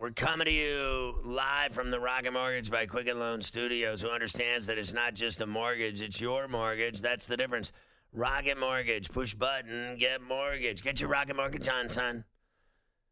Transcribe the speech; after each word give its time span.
We're 0.00 0.12
coming 0.12 0.46
to 0.46 0.50
you 0.50 1.16
live 1.24 1.74
from 1.74 1.90
the 1.90 2.00
Rocket 2.00 2.32
Mortgage 2.32 2.70
by 2.70 2.86
Quicken 2.86 3.18
Loan 3.18 3.42
Studios, 3.42 4.00
who 4.00 4.08
understands 4.08 4.64
that 4.64 4.78
it's 4.78 4.94
not 4.94 5.12
just 5.12 5.42
a 5.42 5.46
mortgage, 5.46 6.00
it's 6.00 6.18
your 6.18 6.48
mortgage. 6.48 7.02
That's 7.02 7.26
the 7.26 7.36
difference. 7.36 7.70
Rocket 8.14 8.58
Mortgage, 8.58 9.10
push 9.10 9.34
button, 9.34 9.98
get 9.98 10.22
mortgage. 10.22 10.82
Get 10.82 11.00
your 11.00 11.10
Rocket 11.10 11.36
Mortgage 11.36 11.68
on, 11.68 11.90
son. 11.90 12.24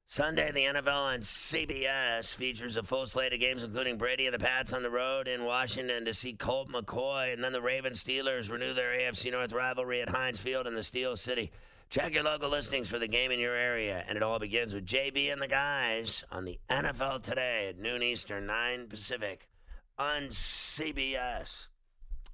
Sunday, 0.06 0.50
the 0.50 0.64
NFL 0.64 0.88
on 0.88 1.20
CBS 1.20 2.34
features 2.34 2.78
a 2.78 2.82
full 2.82 3.06
slate 3.06 3.34
of 3.34 3.40
games, 3.40 3.64
including 3.64 3.98
Brady 3.98 4.24
and 4.24 4.32
the 4.32 4.38
Pats 4.38 4.72
on 4.72 4.82
the 4.82 4.88
road 4.88 5.28
in 5.28 5.44
Washington 5.44 6.06
to 6.06 6.14
see 6.14 6.32
Colt 6.32 6.70
McCoy, 6.70 7.34
and 7.34 7.44
then 7.44 7.52
the 7.52 7.60
Ravens 7.60 8.02
Steelers 8.02 8.50
renew 8.50 8.72
their 8.72 8.98
AFC 8.98 9.30
North 9.30 9.52
rivalry 9.52 10.00
at 10.00 10.08
Heinz 10.08 10.38
Field 10.38 10.66
in 10.66 10.74
the 10.74 10.82
Steel 10.82 11.16
City. 11.16 11.52
Check 11.90 12.12
your 12.12 12.22
local 12.22 12.50
listings 12.50 12.90
for 12.90 12.98
the 12.98 13.08
game 13.08 13.30
in 13.30 13.40
your 13.40 13.54
area, 13.54 14.04
and 14.06 14.16
it 14.16 14.22
all 14.22 14.38
begins 14.38 14.74
with 14.74 14.84
JB 14.84 15.32
and 15.32 15.40
the 15.40 15.48
guys 15.48 16.22
on 16.30 16.44
the 16.44 16.58
NFL 16.68 17.22
today 17.22 17.68
at 17.70 17.78
noon 17.78 18.02
Eastern, 18.02 18.44
9 18.46 18.88
Pacific 18.88 19.48
on 19.96 20.24
CBS. 20.24 21.68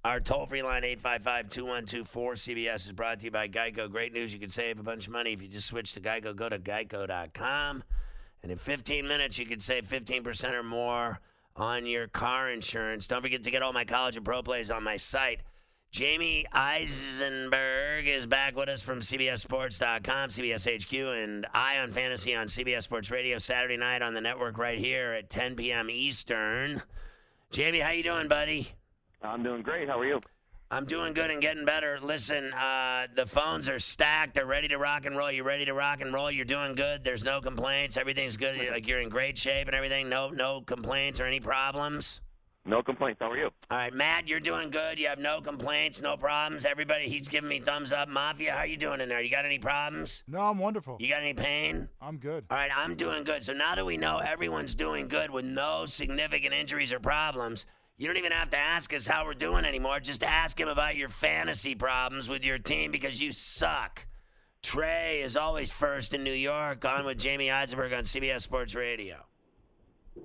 Our 0.05 0.19
toll 0.19 0.47
free 0.47 0.63
line, 0.63 0.83
855 0.83 1.49
212 1.51 2.13
4CBS, 2.13 2.87
is 2.87 2.93
brought 2.93 3.21
to 3.21 3.27
you 3.27 3.31
by 3.31 3.47
Geico. 3.47 3.89
Great 3.89 4.13
news. 4.13 4.33
You 4.33 4.41
can 4.41 4.51
save 4.51 4.81
a 4.81 4.83
bunch 4.83 5.07
of 5.07 5.13
money 5.13 5.33
if 5.33 5.41
you 5.41 5.47
just 5.47 5.69
switch 5.69 5.93
to 5.93 6.01
Geico. 6.01 6.35
Go 6.35 6.49
to 6.49 6.59
geico.com. 6.59 7.85
And 8.43 8.51
in 8.51 8.59
15 8.59 9.07
minutes, 9.07 9.39
you 9.39 9.47
can 9.47 9.61
save 9.61 9.87
15% 9.87 10.53
or 10.53 10.65
more 10.65 11.21
on 11.55 11.87
your 11.87 12.09
car 12.09 12.51
insurance. 12.51 13.07
Don't 13.07 13.23
forget 13.23 13.45
to 13.45 13.53
get 13.53 13.63
all 13.63 13.73
my 13.73 13.85
college 13.85 14.17
and 14.17 14.25
pro 14.25 14.43
plays 14.43 14.73
on 14.73 14.83
my 14.83 14.97
site. 14.97 15.43
Jamie 15.95 16.45
Eisenberg 16.53 18.09
is 18.09 18.27
back 18.27 18.57
with 18.57 18.69
us 18.69 18.83
from 18.83 18.99
CBSSports.com, 18.99 20.29
CBS 20.29 20.83
HQ, 20.83 20.93
and 20.93 21.47
Eye 21.55 21.79
on 21.79 21.93
Fantasy 21.93 22.35
on 22.35 22.49
CBS 22.49 22.83
Sports 22.83 23.13
Radio 23.13 23.39
Saturday 23.39 23.77
night 23.77 24.03
on 24.03 24.13
the 24.13 24.21
network 24.21 24.59
right 24.59 24.77
here 24.77 25.13
at 25.13 25.31
10 25.31 25.55
p.m. 25.55 25.89
Eastern. 25.89 26.83
Jamie, 27.53 27.79
how 27.79 27.93
you 27.93 28.03
doing, 28.03 28.27
buddy? 28.27 28.73
I'm 29.23 29.45
doing 29.45 29.63
great. 29.63 29.87
How 29.89 30.01
are 30.01 30.05
you? 30.05 30.21
I'm 30.73 30.85
doing 30.85 31.15
good 31.15 31.31
and 31.31 31.41
getting 31.41 31.65
better. 31.65 32.01
Listen, 32.03 32.53
uh, 32.55 33.07
the 33.15 33.27
phones 33.27 33.69
are 33.69 33.79
stacked. 33.79 34.35
They're 34.35 34.47
ready 34.47 34.67
to 34.67 34.79
rock 34.79 35.07
and 35.07 35.17
roll. 35.17 35.31
You're 35.31 35.45
ready 35.45 35.65
to 35.65 35.75
rock 35.75 36.01
and 36.01 36.13
roll. 36.13 36.29
You're 36.29 36.45
doing 36.45 36.75
good. 36.75 37.05
There's 37.05 37.23
no 37.23 37.41
complaints. 37.41 37.97
Everything's 37.97 38.37
good. 38.37 38.57
You're, 38.57 38.73
like 38.73 38.89
you're 38.89 39.01
in 39.01 39.11
great 39.11 39.39
shape 39.39 39.69
and 39.69 39.77
everything. 39.77 40.09
No, 40.09 40.31
no 40.31 40.61
complaints 40.61 41.21
or 41.21 41.25
any 41.25 41.39
problems. 41.39 42.21
No 42.67 42.83
complaints. 42.83 43.19
How 43.21 43.31
are 43.31 43.37
you? 43.37 43.51
All 43.71 43.77
right, 43.79 43.93
Matt, 43.93 44.27
you're 44.27 44.41
doing 44.41 44.71
good. 44.71 44.99
You 44.99 45.07
have 45.09 45.19
no 45.19 45.43
complaints, 45.43 46.01
no 46.01 46.17
problems. 46.17 46.65
Everybody, 46.65 47.11
he's 47.11 47.29
giving 47.29 47.49
me 47.49 47.61
thumbs 47.61 47.93
up. 47.93 48.09
Mafia, 48.09 48.53
how 48.53 48.59
are 48.61 48.67
you 48.67 48.79
doing 48.79 49.03
in 49.03 49.09
there? 49.09 49.21
You 49.21 49.31
got 49.31 49.45
any 49.45 49.59
problems? 49.59 50.25
No, 50.27 50.41
I'm 50.41 50.59
wonderful. 50.59 50.97
You 50.99 51.11
got 51.11 51.21
any 51.21 51.35
pain? 51.35 51.89
I'm 52.01 52.17
good. 52.17 52.45
All 52.51 52.57
right, 52.57 52.71
I'm 52.75 52.95
doing 52.95 53.23
good. 53.23 53.45
So 53.45 53.53
now 53.53 53.75
that 53.75 53.85
we 53.85 53.99
know 53.99 54.19
everyone's 54.19 54.75
doing 54.75 55.09
good 55.09 55.31
with 55.31 55.45
no 55.45 55.85
significant 55.85 56.55
injuries 56.55 56.91
or 56.91 57.01
problems, 57.01 57.67
you 57.99 58.09
don't 58.09 58.17
even 58.17 58.33
have 58.33 58.49
to 58.51 58.59
ask 58.59 58.95
us 58.95 59.07
how 59.07 59.27
we're 59.27 59.35
doing 59.35 59.67
anymore. 59.67 60.01
Just 60.01 60.25
ask 60.25 60.59
him 60.59 60.69
about 60.69 60.97
your 60.97 61.11
fantasy 61.11 61.75
problems 61.75 62.31
with 62.31 62.45
your 62.45 62.59
team 62.59 62.91
because 62.91 63.21
you 63.21 63.31
suck. 63.31 64.07
Trey 64.63 65.21
is 65.21 65.37
always 65.37 65.71
first 65.71 66.15
in 66.15 66.25
New 66.25 66.33
York, 66.33 66.87
on 66.87 67.05
with 67.05 67.19
Jamie 67.19 67.51
Eisenberg 67.51 67.93
on 67.93 68.05
CBS 68.05 68.41
Sports 68.41 68.75
Radio. 68.75 69.17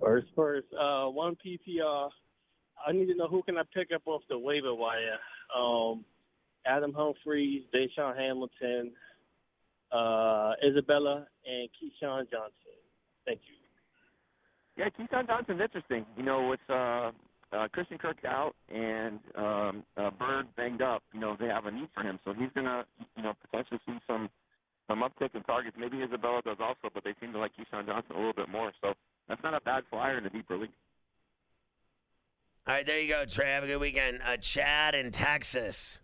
First, 0.02 0.28
first, 0.36 0.68
uh, 0.80 1.08
one 1.08 1.36
PPR. 1.46 2.10
I 2.88 2.92
need 2.92 3.08
to 3.08 3.16
know 3.16 3.28
who 3.28 3.44
can 3.44 3.58
I 3.58 3.64
pick 3.74 3.90
up 3.94 4.04
off 4.06 4.22
the 4.30 4.38
waiver 4.38 4.74
wire. 4.74 5.18
Um, 5.58 6.06
Adam 6.66 6.94
Humphries, 6.94 7.64
DaeSean 7.74 8.18
Hamilton, 8.18 8.92
uh, 9.92 10.54
Isabella, 10.66 11.28
and 11.46 11.70
KeeSean 11.70 12.30
Johnson. 12.30 12.78
Thank 13.26 13.40
you. 13.48 13.56
Yeah, 14.78 14.90
KeeSean 14.90 15.28
Johnson's 15.28 15.62
interesting. 15.62 16.06
You 16.18 16.24
know, 16.24 16.48
with 16.48 16.60
uh, 16.70 17.12
uh, 17.52 17.68
Christian 17.72 17.98
Kirk 17.98 18.18
out 18.26 18.54
and 18.74 19.20
um, 19.36 19.84
uh, 19.98 20.12
Byrd 20.12 20.48
banged 20.56 20.82
up, 20.82 21.04
you 21.14 21.20
know, 21.20 21.36
they 21.40 21.48
have 21.48 21.66
a 21.66 21.72
need 21.72 21.90
for 21.94 22.04
him. 22.04 22.20
So 22.24 22.34
he's 22.34 22.50
to, 22.56 22.86
you 23.18 23.24
know, 23.24 23.34
potentially 23.50 23.80
see 23.86 23.98
some 24.08 24.30
some 24.88 25.04
uptick 25.04 25.36
in 25.36 25.44
targets. 25.44 25.78
Maybe 25.80 26.02
Isabella 26.02 26.42
does 26.44 26.58
also, 26.60 26.90
but 26.94 27.04
they 27.04 27.14
seem 27.22 27.32
to 27.34 27.40
like 27.40 27.52
KeeSean 27.54 27.86
Johnson 27.86 28.16
a 28.16 28.18
little 28.18 28.34
bit 28.34 28.50
more. 28.50 28.72
So 28.82 28.94
that's 29.28 29.42
not 29.44 29.54
a 29.54 29.62
bad 29.62 29.84
flyer 29.90 30.18
in 30.18 30.26
a 30.26 30.30
deeper 30.30 30.58
league. 30.58 30.72
All 32.70 32.76
right, 32.76 32.86
there 32.86 33.00
you 33.00 33.08
go, 33.08 33.26
Trey. 33.26 33.52
Have 33.52 33.64
a 33.64 33.66
good 33.66 33.80
weekend. 33.80 34.20
Uh, 34.24 34.38
Chad 34.38 34.94
in 34.94 35.10
Texas. 35.10 35.98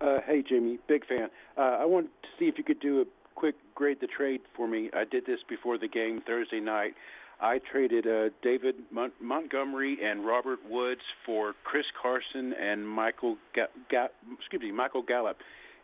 Uh, 0.00 0.18
hey, 0.24 0.44
Jimmy, 0.48 0.78
big 0.86 1.04
fan. 1.08 1.28
Uh, 1.56 1.78
I 1.80 1.86
wanted 1.86 2.10
to 2.22 2.28
see 2.38 2.44
if 2.44 2.56
you 2.56 2.62
could 2.62 2.78
do 2.78 3.00
a 3.00 3.04
quick 3.34 3.56
grade 3.74 3.96
the 4.00 4.06
trade 4.06 4.42
for 4.56 4.68
me. 4.68 4.90
I 4.94 5.02
did 5.02 5.26
this 5.26 5.40
before 5.48 5.76
the 5.76 5.88
game 5.88 6.22
Thursday 6.24 6.60
night. 6.60 6.92
I 7.40 7.58
traded 7.58 8.06
uh, 8.06 8.28
David 8.44 8.76
Mon- 8.92 9.10
Montgomery 9.20 9.98
and 10.00 10.24
Robert 10.24 10.60
Woods 10.70 11.00
for 11.26 11.54
Chris 11.64 11.86
Carson 12.00 12.52
and 12.52 12.88
Michael 12.88 13.38
Ga- 13.56 13.74
Ga- 13.90 14.14
excuse 14.38 14.62
me 14.62 14.70
Michael 14.70 15.02
Gallup, 15.02 15.38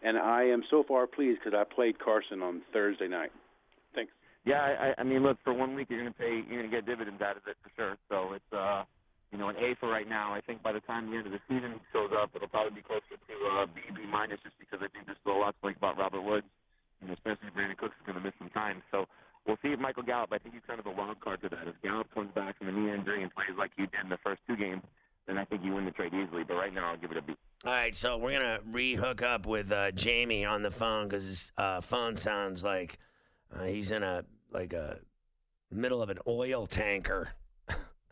and 0.05 0.17
I 0.17 0.45
am 0.45 0.63
so 0.71 0.85
far 0.87 1.09
pleased 1.09 1.41
because 1.43 1.59
I 1.59 1.65
played 1.65 1.99
Carson 1.99 2.41
on 2.41 2.63
Thursday 2.73 3.09
night. 3.09 3.33
Thanks. 3.97 4.13
Yeah, 4.45 4.61
I, 4.97 5.01
I 5.01 5.03
mean, 5.03 5.25
look, 5.25 5.39
for 5.43 5.53
one 5.53 5.75
week 5.75 5.89
you're 5.91 6.03
going 6.03 6.13
to 6.13 6.17
pay, 6.17 6.35
you're 6.49 6.61
going 6.61 6.71
to 6.71 6.77
get 6.77 6.87
dividends 6.87 7.21
out 7.21 7.37
of 7.37 7.43
it 7.49 7.57
for 7.65 7.71
sure. 7.75 7.97
So 8.09 8.35
it's, 8.35 8.53
uh, 8.53 8.85
you 9.35 9.41
know, 9.41 9.49
an 9.51 9.59
A 9.59 9.75
for 9.81 9.91
right 9.91 10.09
now. 10.09 10.33
I 10.33 10.41
think 10.41 10.63
by 10.63 10.71
the 10.71 10.79
time 10.79 11.11
the 11.11 11.19
end 11.19 11.27
of 11.27 11.33
the 11.35 11.43
season 11.51 11.81
shows 11.93 12.15
up, 12.15 12.31
it'll 12.37 12.47
probably 12.47 12.79
be 12.79 12.87
closer 12.87 13.19
to 13.19 13.35
uh, 13.51 13.67
B, 13.67 13.83
B 13.91 14.07
minus, 14.07 14.39
just 14.45 14.55
because 14.63 14.79
I 14.79 14.87
think 14.87 15.07
there's 15.07 15.19
still 15.27 15.35
a 15.35 15.43
lot 15.43 15.57
to 15.59 15.67
like 15.67 15.77
about 15.77 15.99
Robert 15.99 16.23
Woods, 16.23 16.47
and 17.03 17.11
especially 17.11 17.51
Brandin 17.51 17.77
Cooks 17.77 17.99
is 17.99 18.07
going 18.07 18.15
to 18.15 18.23
miss 18.23 18.33
some 18.39 18.49
time. 18.51 18.81
So 18.93 19.11
we'll 19.45 19.59
see 19.61 19.75
if 19.75 19.81
Michael 19.81 20.05
Gallup. 20.05 20.31
I 20.31 20.39
think 20.39 20.55
he's 20.55 20.63
kind 20.69 20.79
of 20.79 20.87
a 20.87 20.93
wild 20.93 21.19
card 21.19 21.43
to 21.43 21.49
that. 21.49 21.67
If 21.67 21.75
Gallup 21.83 22.15
comes 22.15 22.31
back 22.31 22.59
from 22.59 22.69
a 22.69 22.73
knee 22.73 22.95
injury 22.95 23.27
and 23.27 23.35
plays 23.35 23.59
like 23.59 23.73
he 23.77 23.91
did 23.91 24.07
in 24.07 24.09
the 24.09 24.23
first 24.23 24.39
two 24.47 24.55
games, 24.55 24.83
then 25.27 25.37
I 25.37 25.45
think 25.45 25.65
you 25.65 25.75
win 25.75 25.85
the 25.85 25.91
trade 25.91 26.15
easily. 26.15 26.45
But 26.47 26.55
right 26.55 26.73
now, 26.73 26.91
I'll 26.93 26.97
give 26.97 27.11
it 27.11 27.17
a 27.17 27.23
B. 27.23 27.35
All 27.67 27.73
right, 27.73 27.97
so 27.97 28.17
we're 28.17 28.39
gonna 28.39 28.61
re-hook 28.71 29.23
up 29.23 29.47
with 29.47 29.73
uh, 29.73 29.91
Jamie 29.91 30.45
on 30.45 30.63
the 30.63 30.71
phone 30.71 31.09
because 31.09 31.25
his 31.25 31.51
uh, 31.59 31.81
phone 31.81 32.17
sounds 32.17 32.63
like 32.63 33.01
uh, 33.51 33.65
he's 33.65 33.91
in 33.91 34.05
a 34.05 34.23
like 34.53 34.75
a 34.75 35.01
middle 35.73 36.03
of 36.03 36.11
an 36.11 36.19
oil 36.29 36.67
tanker. 36.67 37.31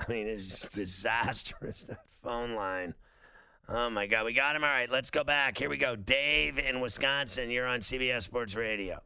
I 0.08 0.10
mean, 0.10 0.26
it's 0.26 0.68
disastrous 0.68 1.84
that 1.88 2.04
phone 2.22 2.54
line. 2.54 2.94
Oh 3.68 3.88
my 3.90 4.06
God, 4.06 4.24
we 4.24 4.32
got 4.32 4.56
him. 4.56 4.64
All 4.64 4.70
right, 4.70 4.90
let's 4.90 5.10
go 5.10 5.22
back. 5.24 5.56
Here 5.56 5.70
we 5.70 5.76
go. 5.76 5.94
Dave 5.94 6.58
in 6.58 6.80
Wisconsin, 6.80 7.48
you're 7.50 7.66
on 7.66 7.80
CBS 7.80 8.22
Sports 8.22 8.54
Radio. 8.54 9.00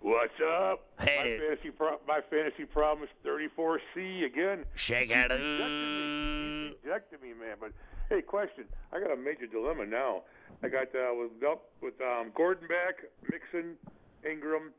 What's 0.00 0.34
up? 0.40 0.86
Hey, 1.00 1.16
my 1.18 1.24
dude. 1.24 1.40
fantasy 1.40 1.70
pro- 1.70 1.98
my 2.06 2.20
fantasy 2.30 2.64
problem 2.64 3.08
is 3.08 3.28
34C 3.28 4.26
again. 4.26 4.64
Shake 4.74 5.10
it. 5.10 5.16
Ejected 5.16 5.40
me, 5.40 6.68
He 6.82 6.88
ejected 6.88 7.22
me, 7.22 7.28
man. 7.30 7.56
But 7.58 7.72
hey, 8.08 8.22
question. 8.22 8.64
I 8.92 9.00
got 9.00 9.10
a 9.10 9.16
major 9.16 9.46
dilemma 9.46 9.86
now. 9.86 10.22
I 10.62 10.68
got 10.68 10.94
uh, 10.94 11.14
with 11.18 11.40
Bel- 11.40 11.62
with 11.82 11.94
um, 12.00 12.30
Gordon 12.36 12.68
back, 12.68 13.02
Mixon, 13.30 13.74
Ingram, 14.28 14.70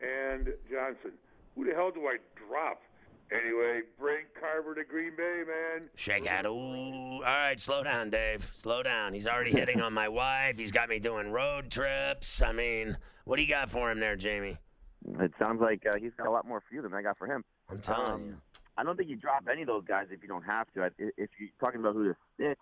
and 0.00 0.48
Johnson. 0.70 1.12
Who 1.56 1.64
the 1.64 1.74
hell 1.74 1.90
do 1.90 2.06
I 2.06 2.18
drop? 2.48 2.82
Anyway, 3.30 3.82
bring 3.98 4.24
Carver 4.40 4.74
to 4.74 4.84
Green 4.84 5.14
Bay, 5.16 5.42
man. 5.46 5.88
Shake 5.96 6.26
out. 6.26 6.46
Ooh. 6.46 6.50
All 6.50 7.20
right, 7.20 7.60
slow 7.60 7.82
down, 7.84 8.08
Dave. 8.10 8.50
Slow 8.56 8.82
down. 8.82 9.12
He's 9.12 9.26
already 9.26 9.50
hitting 9.52 9.80
on 9.82 9.92
my 9.92 10.08
wife. 10.22 10.56
He's 10.56 10.72
got 10.72 10.88
me 10.88 10.98
doing 10.98 11.30
road 11.30 11.70
trips. 11.70 12.40
I 12.40 12.52
mean, 12.52 12.96
what 13.24 13.36
do 13.36 13.42
you 13.42 13.48
got 13.48 13.68
for 13.68 13.90
him 13.90 14.00
there, 14.00 14.16
Jamie? 14.16 14.56
It 15.20 15.32
sounds 15.38 15.60
like 15.60 15.84
uh, 15.86 15.96
he's 15.98 16.12
got 16.16 16.26
a 16.26 16.30
lot 16.30 16.46
more 16.46 16.62
for 16.66 16.74
you 16.74 16.82
than 16.82 16.94
I 16.94 17.02
got 17.02 17.18
for 17.18 17.26
him. 17.26 17.44
I'm 17.70 17.80
telling 17.80 18.10
Um, 18.10 18.24
you. 18.24 18.36
I 18.78 18.82
don't 18.84 18.96
think 18.96 19.10
you 19.10 19.16
drop 19.16 19.44
any 19.50 19.62
of 19.62 19.68
those 19.68 19.84
guys 19.86 20.06
if 20.10 20.22
you 20.22 20.28
don't 20.28 20.44
have 20.44 20.66
to. 20.74 20.84
I- 20.84 20.90
If 20.98 21.30
you're 21.38 21.50
talking 21.60 21.80
about 21.80 21.94
who 21.94 22.04
to 22.08 22.16
sit, 22.38 22.58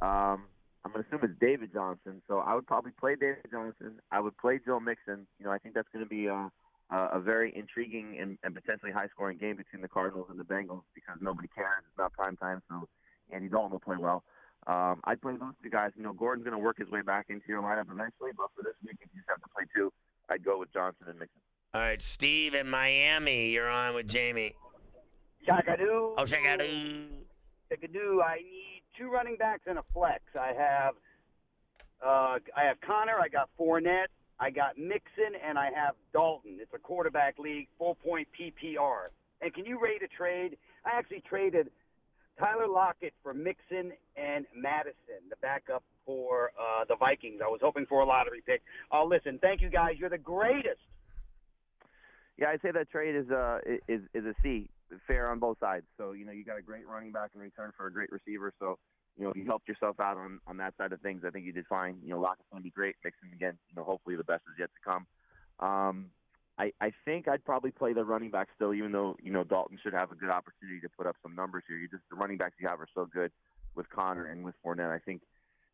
um, 0.00 0.44
I'm 0.84 0.92
going 0.92 1.04
to 1.04 1.08
assume 1.08 1.28
it's 1.28 1.38
David 1.40 1.72
Johnson. 1.74 2.22
So 2.26 2.38
I 2.38 2.54
would 2.54 2.66
probably 2.66 2.92
play 2.98 3.14
David 3.16 3.44
Johnson. 3.50 4.00
I 4.10 4.20
would 4.20 4.36
play 4.38 4.58
Joe 4.64 4.80
Mixon. 4.80 5.26
You 5.38 5.44
know, 5.44 5.52
I 5.52 5.58
think 5.58 5.74
that's 5.74 5.88
going 5.92 6.04
to 6.04 6.08
be 6.08 6.26
a, 6.26 6.50
a 6.90 7.16
a 7.16 7.20
very 7.20 7.52
intriguing 7.56 8.18
and, 8.20 8.38
and 8.42 8.54
potentially 8.54 8.92
high-scoring 8.92 9.38
game 9.38 9.56
between 9.56 9.82
the 9.82 9.88
Cardinals 9.88 10.26
and 10.30 10.38
the 10.38 10.44
Bengals 10.44 10.82
because 10.94 11.16
nobody 11.20 11.48
cares. 11.54 11.84
It's 11.88 11.98
not 11.98 12.12
prime 12.12 12.36
time, 12.36 12.62
so 12.68 12.88
Andy 13.32 13.48
Dalton 13.48 13.70
will 13.72 13.80
play 13.80 13.96
well. 13.98 14.24
Um, 14.66 15.00
I'd 15.04 15.22
play 15.22 15.32
those 15.38 15.54
two 15.62 15.70
guys. 15.70 15.92
You 15.96 16.02
know, 16.02 16.12
Gordon's 16.12 16.44
going 16.44 16.56
to 16.56 16.62
work 16.62 16.78
his 16.78 16.90
way 16.90 17.02
back 17.02 17.26
into 17.28 17.46
your 17.48 17.62
lineup 17.62 17.90
eventually, 17.90 18.30
but 18.36 18.48
for 18.54 18.62
this 18.62 18.74
week, 18.84 18.96
if 19.00 19.08
you 19.14 19.20
just 19.20 19.28
have 19.28 19.40
to 19.40 19.48
play 19.56 19.64
two, 19.74 19.92
I'd 20.28 20.44
go 20.44 20.58
with 20.58 20.72
Johnson 20.72 21.06
and 21.08 21.18
Mixon. 21.18 21.40
All 21.72 21.80
right, 21.80 22.02
Steve 22.02 22.54
in 22.54 22.68
Miami, 22.68 23.50
you're 23.50 23.70
on 23.70 23.94
with 23.94 24.08
Jamie. 24.08 24.54
Shakadoo. 25.48 26.14
Oh, 26.18 26.24
Shakadoo. 26.24 27.06
Shakadoo. 27.70 28.22
I 28.22 28.36
need 28.36 28.82
two 28.98 29.08
running 29.08 29.36
backs 29.36 29.62
and 29.66 29.78
a 29.78 29.84
flex. 29.94 30.22
I 30.38 30.52
have 30.58 30.94
uh, 32.04 32.38
I 32.56 32.64
have 32.64 32.80
Connor. 32.80 33.18
I 33.20 33.28
got 33.28 33.48
Fournette. 33.58 34.06
I 34.40 34.50
got 34.50 34.78
Mixon, 34.78 35.36
and 35.46 35.58
I 35.58 35.66
have 35.66 35.94
Dalton. 36.12 36.56
It's 36.60 36.72
a 36.74 36.78
quarterback 36.78 37.38
league, 37.38 37.68
full 37.78 37.94
point 37.96 38.26
PPR. 38.32 39.12
And 39.42 39.52
can 39.52 39.66
you 39.66 39.78
rate 39.78 40.02
a 40.02 40.08
trade? 40.08 40.56
I 40.84 40.98
actually 40.98 41.22
traded 41.28 41.70
Tyler 42.38 42.66
Lockett 42.66 43.12
for 43.22 43.34
Mixon 43.34 43.92
and 44.16 44.46
Mattison, 44.56 45.28
the 45.28 45.36
backup 45.42 45.82
for 46.06 46.52
uh, 46.58 46.84
the 46.88 46.96
Vikings. 46.96 47.40
I 47.44 47.48
was 47.48 47.60
hoping 47.62 47.84
for 47.86 48.00
a 48.00 48.06
lottery 48.06 48.42
pick. 48.46 48.62
Oh, 48.90 49.06
listen, 49.06 49.38
thank 49.42 49.60
you 49.60 49.68
guys. 49.68 49.96
You're 49.98 50.10
the 50.10 50.18
greatest. 50.18 50.80
Yeah, 52.38 52.48
I'd 52.48 52.62
say 52.62 52.70
that 52.72 52.90
trade 52.90 53.14
is 53.14 53.30
uh 53.30 53.58
is 53.86 54.00
is 54.14 54.24
a 54.24 54.34
C, 54.42 54.70
fair 55.06 55.28
on 55.30 55.38
both 55.38 55.58
sides. 55.60 55.84
So 55.98 56.12
you 56.12 56.24
know 56.24 56.32
you 56.32 56.42
got 56.42 56.58
a 56.58 56.62
great 56.62 56.88
running 56.88 57.12
back 57.12 57.32
in 57.34 57.40
return 57.42 57.72
for 57.76 57.86
a 57.86 57.92
great 57.92 58.10
receiver. 58.10 58.54
So 58.58 58.78
you 59.16 59.24
know 59.24 59.30
if 59.30 59.36
you 59.36 59.44
helped 59.44 59.68
yourself 59.68 60.00
out 60.00 60.16
on 60.16 60.40
on 60.46 60.56
that 60.58 60.76
side 60.76 60.92
of 60.92 61.00
things, 61.00 61.22
I 61.26 61.30
think 61.30 61.46
you 61.46 61.52
did 61.52 61.66
fine. 61.66 61.98
You 62.02 62.10
know 62.10 62.20
Lockett's 62.20 62.48
going 62.50 62.62
to 62.62 62.64
be 62.64 62.70
great. 62.70 62.96
Mixon 63.04 63.30
again, 63.32 63.58
you 63.68 63.76
know 63.76 63.84
hopefully 63.84 64.16
the 64.16 64.24
best 64.24 64.42
is 64.52 64.58
yet 64.58 64.70
to 64.74 64.90
come. 64.90 65.06
Um, 65.60 66.06
I 66.58 66.72
I 66.80 66.92
think 67.04 67.28
I'd 67.28 67.44
probably 67.44 67.70
play 67.70 67.92
the 67.92 68.04
running 68.04 68.30
back 68.30 68.48
still, 68.54 68.74
even 68.74 68.92
though 68.92 69.16
you 69.22 69.32
know 69.32 69.44
Dalton 69.44 69.78
should 69.82 69.94
have 69.94 70.12
a 70.12 70.14
good 70.14 70.30
opportunity 70.30 70.80
to 70.80 70.88
put 70.88 71.06
up 71.06 71.16
some 71.22 71.34
numbers 71.34 71.64
here. 71.68 71.76
You 71.76 71.88
just 71.88 72.02
the 72.10 72.16
running 72.16 72.36
backs 72.36 72.54
you 72.60 72.68
have 72.68 72.80
are 72.80 72.88
so 72.94 73.06
good 73.06 73.32
with 73.74 73.88
Connor 73.90 74.26
and 74.26 74.44
with 74.44 74.54
Fournette. 74.64 74.90
I 74.90 74.98
think 74.98 75.22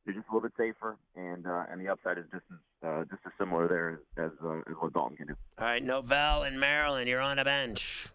they're 0.05 0.15
just 0.15 0.29
a 0.31 0.35
little 0.35 0.49
bit 0.49 0.57
safer, 0.57 0.97
and 1.17 1.47
uh, 1.47 1.65
and 1.71 1.81
the 1.81 1.89
upside 1.89 2.19
is 2.19 2.25
just 2.33 2.45
as 2.51 2.89
uh, 2.89 3.05
just 3.11 3.23
as 3.27 3.33
similar 3.39 3.67
there 3.69 4.01
as 4.25 4.31
uh, 4.45 4.59
as 4.71 4.77
what 4.79 4.93
Dalton 4.93 5.17
can 5.17 5.27
do. 5.27 5.35
All 5.59 5.67
right, 5.67 5.85
Novell 5.85 6.47
in 6.47 6.59
Maryland, 6.59 7.09
you're 7.09 7.21
on 7.21 7.39
a 7.39 7.45
bench. 7.45 8.09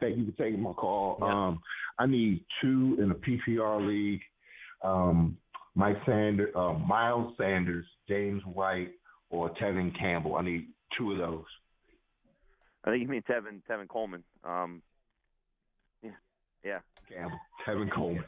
Thank 0.00 0.16
you 0.16 0.30
for 0.30 0.42
taking 0.42 0.62
my 0.62 0.72
call. 0.72 1.18
Yeah. 1.20 1.26
Um, 1.26 1.60
I 1.98 2.06
need 2.06 2.44
two 2.60 2.96
in 3.00 3.08
the 3.08 3.14
PPR 3.14 3.86
league. 3.86 4.20
Um, 4.82 5.38
Mike 5.74 5.96
Sanders, 6.06 6.54
uh, 6.54 6.72
Miles 6.72 7.34
Sanders, 7.36 7.86
James 8.08 8.42
White, 8.44 8.92
or 9.30 9.50
Tevin 9.54 9.96
Campbell. 9.98 10.36
I 10.36 10.42
need 10.42 10.68
two 10.96 11.12
of 11.12 11.18
those. 11.18 11.44
I 12.84 12.90
think 12.90 13.02
you 13.02 13.08
mean 13.08 13.22
Tevin 13.28 13.60
Tevin 13.68 13.88
Coleman. 13.88 14.22
Um, 14.44 14.82
yeah, 16.02 16.10
yeah. 16.64 16.78
Campbell, 17.10 17.38
Tevin 17.66 17.92
Coleman. 17.92 18.24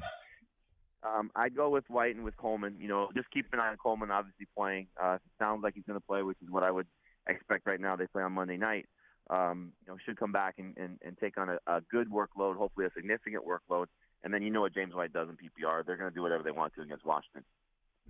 Um, 1.02 1.30
I'd 1.36 1.56
go 1.56 1.70
with 1.70 1.84
White 1.88 2.16
and 2.16 2.24
with 2.24 2.36
Coleman. 2.36 2.76
You 2.80 2.88
know, 2.88 3.08
just 3.14 3.30
keep 3.30 3.46
an 3.52 3.60
eye 3.60 3.68
on 3.68 3.76
Coleman, 3.76 4.10
obviously 4.10 4.46
playing. 4.56 4.88
Uh, 5.00 5.18
sounds 5.38 5.62
like 5.62 5.74
he's 5.74 5.84
going 5.86 5.98
to 5.98 6.04
play, 6.04 6.22
which 6.22 6.38
is 6.42 6.50
what 6.50 6.64
I 6.64 6.70
would 6.70 6.86
expect 7.28 7.66
right 7.66 7.80
now. 7.80 7.94
They 7.96 8.06
play 8.06 8.22
on 8.22 8.32
Monday 8.32 8.56
night. 8.56 8.86
Um, 9.30 9.72
you 9.84 9.92
know, 9.92 9.98
should 10.04 10.18
come 10.18 10.32
back 10.32 10.54
and, 10.58 10.76
and, 10.76 10.98
and 11.04 11.16
take 11.18 11.38
on 11.38 11.50
a, 11.50 11.58
a 11.66 11.80
good 11.90 12.08
workload, 12.10 12.56
hopefully 12.56 12.86
a 12.86 12.90
significant 12.96 13.44
workload. 13.46 13.86
And 14.24 14.34
then 14.34 14.42
you 14.42 14.50
know 14.50 14.62
what 14.62 14.74
James 14.74 14.94
White 14.94 15.12
does 15.12 15.28
in 15.28 15.36
PPR. 15.36 15.86
They're 15.86 15.96
going 15.96 16.10
to 16.10 16.14
do 16.14 16.22
whatever 16.22 16.42
they 16.42 16.50
want 16.50 16.74
to 16.74 16.82
against 16.82 17.04
Washington. 17.04 17.44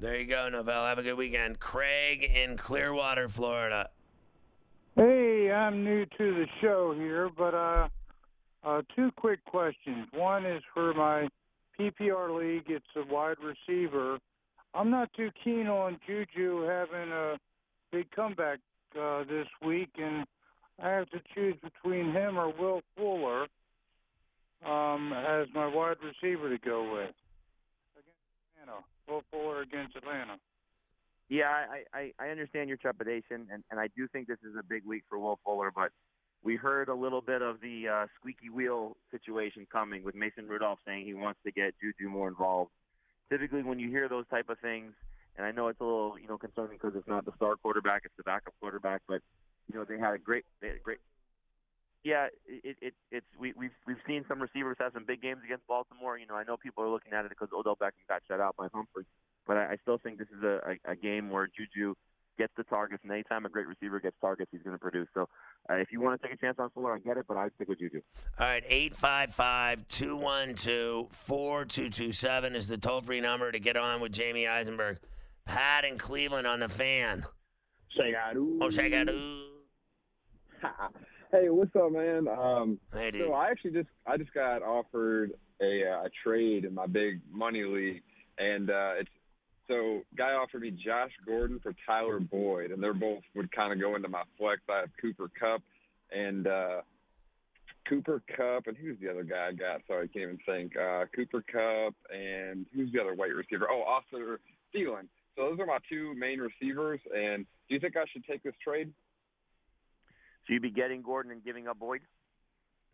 There 0.00 0.16
you 0.16 0.26
go, 0.26 0.48
Novell. 0.50 0.88
Have 0.88 0.98
a 0.98 1.02
good 1.02 1.14
weekend. 1.14 1.58
Craig 1.58 2.22
in 2.22 2.56
Clearwater, 2.56 3.28
Florida. 3.28 3.90
Hey, 4.94 5.50
I'm 5.50 5.84
new 5.84 6.06
to 6.06 6.34
the 6.34 6.46
show 6.60 6.94
here, 6.96 7.28
but 7.36 7.54
uh, 7.54 7.88
uh, 8.64 8.82
two 8.96 9.10
quick 9.16 9.44
questions. 9.44 10.06
One 10.12 10.46
is 10.46 10.62
for 10.72 10.94
my 10.94 11.28
PPR 11.78 12.36
league. 12.36 12.64
It's 12.68 12.84
a 12.96 13.12
wide 13.12 13.36
receiver. 13.42 14.18
I'm 14.74 14.90
not 14.90 15.12
too 15.14 15.30
keen 15.42 15.66
on 15.66 15.98
Juju 16.06 16.62
having 16.62 17.12
a 17.12 17.38
big 17.90 18.10
comeback 18.10 18.60
uh, 19.00 19.24
this 19.24 19.46
week, 19.64 19.90
and 19.98 20.24
I 20.82 20.90
have 20.90 21.10
to 21.10 21.20
choose 21.34 21.56
between 21.62 22.12
him 22.12 22.38
or 22.38 22.52
Will 22.52 22.82
Fuller 22.96 23.46
um, 24.66 25.12
as 25.12 25.46
my 25.54 25.66
wide 25.66 25.96
receiver 26.02 26.48
to 26.48 26.58
go 26.58 26.92
with 26.92 27.14
against 27.96 28.24
Atlanta. 28.60 28.84
Will 29.08 29.22
Fuller 29.30 29.62
against 29.62 29.96
Atlanta. 29.96 30.36
Yeah, 31.28 31.50
I, 31.50 31.82
I, 31.92 32.12
I 32.18 32.28
understand 32.30 32.68
your 32.68 32.78
trepidation, 32.78 33.46
and, 33.52 33.62
and 33.70 33.78
I 33.78 33.88
do 33.96 34.08
think 34.08 34.28
this 34.28 34.38
is 34.38 34.56
a 34.58 34.62
big 34.62 34.84
week 34.86 35.02
for 35.08 35.18
Will 35.18 35.38
Fuller, 35.44 35.70
but 35.74 35.92
we 36.42 36.56
heard 36.56 36.88
a 36.88 36.94
little 36.94 37.20
bit 37.20 37.42
of 37.42 37.60
the 37.60 37.88
uh, 37.88 38.06
squeaky 38.18 38.48
wheel 38.48 38.96
situation 39.10 39.66
coming 39.70 40.02
with 40.02 40.14
Mason 40.14 40.46
Rudolph 40.48 40.78
saying 40.86 41.04
he 41.04 41.14
wants 41.14 41.40
to 41.44 41.52
get 41.52 41.74
Juju 41.80 42.08
more 42.08 42.28
involved. 42.28 42.70
Typically, 43.30 43.62
when 43.62 43.78
you 43.78 43.90
hear 43.90 44.08
those 44.08 44.26
type 44.28 44.48
of 44.48 44.58
things, 44.60 44.92
and 45.36 45.46
I 45.46 45.50
know 45.50 45.68
it's 45.68 45.80
a 45.80 45.84
little 45.84 46.18
you 46.18 46.28
know 46.28 46.38
concerning 46.38 46.78
because 46.80 46.96
it's 46.96 47.08
not 47.08 47.24
the 47.24 47.32
star 47.36 47.56
quarterback, 47.56 48.02
it's 48.04 48.14
the 48.16 48.22
backup 48.22 48.54
quarterback, 48.60 49.02
but 49.06 49.20
you 49.70 49.78
know 49.78 49.84
they 49.84 49.98
had 49.98 50.14
a 50.14 50.18
great 50.18 50.44
they 50.60 50.68
had 50.68 50.76
a 50.76 50.80
great. 50.80 50.98
Yeah, 52.04 52.28
it, 52.46 52.76
it 52.80 52.94
it's 53.10 53.26
we 53.38 53.52
we've 53.56 53.74
we've 53.86 54.00
seen 54.06 54.24
some 54.28 54.40
receivers 54.40 54.76
have 54.80 54.92
some 54.94 55.04
big 55.04 55.20
games 55.20 55.40
against 55.44 55.66
Baltimore. 55.66 56.16
You 56.16 56.26
know, 56.26 56.34
I 56.34 56.44
know 56.44 56.56
people 56.56 56.84
are 56.84 56.88
looking 56.88 57.12
at 57.12 57.24
it 57.24 57.30
because 57.30 57.48
Odell 57.52 57.76
Beckham 57.76 58.06
got 58.08 58.22
shut 58.28 58.40
out 58.40 58.56
by 58.56 58.68
Humphrey, 58.72 59.04
but 59.46 59.56
I, 59.56 59.72
I 59.72 59.76
still 59.82 59.98
think 59.98 60.18
this 60.18 60.28
is 60.28 60.42
a, 60.42 60.76
a, 60.86 60.92
a 60.92 60.96
game 60.96 61.30
where 61.30 61.48
Juju 61.48 61.94
gets 62.38 62.52
the 62.56 62.62
targets, 62.62 63.02
and 63.02 63.12
anytime 63.12 63.44
a 63.44 63.48
great 63.48 63.66
receiver 63.66 64.00
gets 64.00 64.16
targets, 64.20 64.48
he's 64.52 64.62
going 64.62 64.76
to 64.76 64.80
produce. 64.80 65.08
So, 65.12 65.28
uh, 65.68 65.74
if 65.74 65.88
you 65.90 66.00
want 66.00 66.20
to 66.20 66.26
take 66.26 66.34
a 66.34 66.40
chance 66.40 66.56
on 66.58 66.70
Fuller, 66.70 66.94
I 66.94 66.98
get 67.00 67.16
it, 67.16 67.24
but 67.26 67.36
I'd 67.36 67.50
stick 67.56 67.68
with 67.68 67.80
Juju. 67.80 68.00
All 68.38 68.46
right, 68.46 68.62
855 68.66 69.88
212 69.88 71.12
4227 71.12 72.56
is 72.56 72.68
the 72.68 72.78
toll 72.78 73.00
free 73.02 73.20
number 73.20 73.50
to 73.50 73.58
get 73.58 73.76
on 73.76 74.00
with 74.00 74.12
Jamie 74.12 74.46
Eisenberg. 74.46 74.98
Pat 75.44 75.84
in 75.84 75.98
Cleveland 75.98 76.46
on 76.46 76.60
the 76.60 76.68
fan. 76.68 77.24
Say 77.96 78.12
Shakadoo. 78.12 78.58
Oh, 78.60 78.70
say 78.70 78.90
Shakadoo. 78.90 79.42
hey, 81.30 81.48
what's 81.48 81.74
up, 81.76 81.92
man? 81.92 82.28
Um, 82.28 82.78
Hey, 82.92 83.10
dude. 83.10 83.26
so 83.26 83.32
I 83.34 83.48
actually 83.50 83.72
just 83.72 83.88
I 84.06 84.16
just 84.16 84.32
got 84.32 84.62
offered 84.62 85.32
a, 85.60 85.82
uh, 85.90 86.04
a 86.06 86.10
trade 86.24 86.64
in 86.64 86.74
my 86.74 86.86
big 86.86 87.20
money 87.30 87.64
league, 87.64 88.02
and 88.38 88.70
uh, 88.70 88.92
it's 89.00 89.10
so 89.66 90.02
guy 90.16 90.32
offered 90.32 90.62
me 90.62 90.70
Josh 90.70 91.10
Gordon 91.26 91.60
for 91.62 91.74
Tyler 91.86 92.20
Boyd, 92.20 92.70
and 92.70 92.82
they're 92.82 92.94
both 92.94 93.22
would 93.34 93.52
kind 93.52 93.72
of 93.72 93.80
go 93.80 93.96
into 93.96 94.08
my 94.08 94.22
flex. 94.38 94.62
I 94.68 94.80
have 94.80 94.90
Cooper 95.00 95.30
Kupp 95.38 95.62
and 96.10 96.46
uh, 96.46 96.80
Cooper 97.86 98.22
Kupp, 98.34 98.66
and 98.66 98.76
who's 98.76 98.96
the 99.00 99.10
other 99.10 99.24
guy 99.24 99.48
I 99.48 99.52
got? 99.52 99.82
Sorry, 99.86 100.04
I 100.04 100.06
can't 100.06 100.22
even 100.22 100.38
think. 100.46 100.76
Uh, 100.76 101.04
Cooper 101.14 101.42
Kupp 101.52 101.94
and 102.14 102.64
who's 102.74 102.90
the 102.92 103.00
other 103.00 103.14
white 103.14 103.34
receiver? 103.34 103.66
Oh, 103.70 103.82
Austin 103.82 104.38
Thielen. 104.74 105.08
So 105.36 105.50
those 105.50 105.60
are 105.60 105.66
my 105.66 105.78
two 105.88 106.14
main 106.14 106.40
receivers. 106.40 107.00
And 107.14 107.44
do 107.68 107.74
you 107.74 107.80
think 107.80 107.96
I 107.96 108.04
should 108.12 108.24
take 108.24 108.42
this 108.42 108.54
trade? 108.64 108.90
So 110.48 110.54
you'd 110.54 110.62
be 110.62 110.70
getting 110.70 111.02
Gordon 111.02 111.30
and 111.30 111.44
giving 111.44 111.68
up 111.68 111.78
Boyd? 111.78 112.00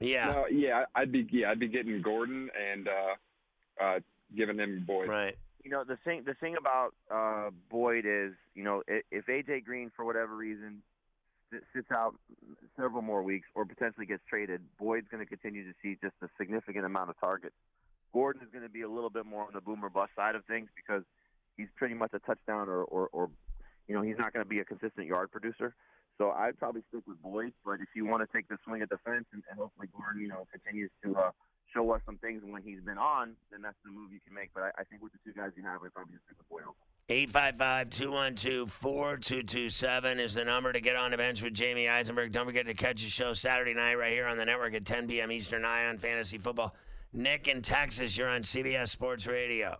Yeah. 0.00 0.26
No, 0.26 0.46
yeah, 0.50 0.84
I'd 0.96 1.12
be 1.12 1.26
yeah, 1.30 1.50
I'd 1.52 1.60
be 1.60 1.68
getting 1.68 2.02
Gordon 2.02 2.50
and 2.72 2.88
uh, 2.88 3.82
uh, 3.82 4.00
giving 4.36 4.58
him 4.58 4.82
Boyd. 4.84 5.08
Right. 5.08 5.36
You 5.62 5.70
know 5.70 5.84
the 5.84 5.96
thing. 6.04 6.24
The 6.26 6.34
thing 6.34 6.56
about 6.58 6.94
uh, 7.14 7.50
Boyd 7.70 8.04
is, 8.06 8.32
you 8.56 8.64
know, 8.64 8.82
i- 8.90 9.02
if 9.12 9.26
AJ 9.26 9.64
Green 9.64 9.90
for 9.94 10.04
whatever 10.04 10.34
reason 10.36 10.82
sits 11.72 11.86
out 11.92 12.16
several 12.76 13.02
more 13.02 13.22
weeks 13.22 13.46
or 13.54 13.64
potentially 13.64 14.04
gets 14.04 14.22
traded, 14.28 14.60
Boyd's 14.76 15.06
going 15.08 15.22
to 15.24 15.28
continue 15.28 15.62
to 15.64 15.72
see 15.80 15.96
just 16.02 16.14
a 16.22 16.28
significant 16.36 16.84
amount 16.84 17.10
of 17.10 17.20
targets. 17.20 17.54
Gordon 18.12 18.42
is 18.42 18.48
going 18.50 18.64
to 18.64 18.68
be 18.70 18.82
a 18.82 18.88
little 18.88 19.10
bit 19.10 19.24
more 19.24 19.42
on 19.44 19.52
the 19.54 19.60
boomer 19.60 19.88
bust 19.88 20.10
side 20.16 20.34
of 20.34 20.44
things 20.46 20.68
because 20.74 21.04
he's 21.56 21.68
pretty 21.76 21.94
much 21.94 22.10
a 22.12 22.18
touchdown 22.18 22.68
or, 22.68 22.82
or, 22.82 23.08
or 23.12 23.30
you 23.86 23.94
know, 23.94 24.02
he's 24.02 24.18
not 24.18 24.32
going 24.32 24.44
to 24.44 24.48
be 24.48 24.58
a 24.58 24.64
consistent 24.64 25.06
yard 25.06 25.30
producer. 25.30 25.76
So 26.18 26.30
I'd 26.30 26.58
probably 26.58 26.82
stick 26.88 27.02
with 27.06 27.20
Boyd. 27.22 27.52
But 27.64 27.80
if 27.80 27.88
you 27.94 28.06
want 28.06 28.22
to 28.22 28.36
take 28.36 28.48
the 28.48 28.56
swing 28.64 28.82
at 28.82 28.88
the 28.88 28.98
fence 29.04 29.26
and, 29.32 29.42
and 29.50 29.58
hopefully 29.58 29.88
Gordon, 29.96 30.22
you 30.22 30.28
know, 30.28 30.46
continues 30.52 30.90
to 31.04 31.16
uh, 31.16 31.30
show 31.72 31.90
us 31.92 32.00
some 32.06 32.18
things 32.18 32.42
when 32.44 32.62
he's 32.62 32.80
been 32.80 32.98
on, 32.98 33.32
then 33.50 33.62
that's 33.62 33.76
the 33.84 33.90
move 33.90 34.12
you 34.12 34.20
can 34.24 34.34
make. 34.34 34.50
But 34.54 34.62
I, 34.64 34.70
I 34.78 34.84
think 34.84 35.02
with 35.02 35.12
the 35.12 35.18
two 35.24 35.36
guys 35.36 35.50
you 35.56 35.64
have, 35.64 35.82
I'd 35.84 35.92
probably 35.92 36.14
stick 36.26 36.38
with 36.38 36.48
Boyd. 36.48 36.62
855 37.10 37.90
212 37.90 38.72
4227 38.72 40.20
is 40.20 40.34
the 40.34 40.44
number 40.44 40.72
to 40.72 40.80
get 40.80 40.96
on 40.96 41.10
the 41.10 41.18
bench 41.18 41.42
with 41.42 41.52
Jamie 41.52 41.88
Eisenberg. 41.88 42.32
Don't 42.32 42.46
forget 42.46 42.64
to 42.66 42.74
catch 42.74 43.02
the 43.02 43.10
show 43.10 43.34
Saturday 43.34 43.74
night 43.74 43.94
right 43.94 44.12
here 44.12 44.26
on 44.26 44.38
the 44.38 44.44
network 44.44 44.74
at 44.74 44.86
10 44.86 45.08
p.m. 45.08 45.30
Eastern 45.30 45.64
Eye 45.64 45.86
on 45.86 45.98
Fantasy 45.98 46.38
Football. 46.38 46.74
Nick 47.12 47.46
in 47.46 47.60
Texas, 47.60 48.16
you're 48.16 48.28
on 48.28 48.42
CBS 48.42 48.88
Sports 48.88 49.26
Radio. 49.26 49.76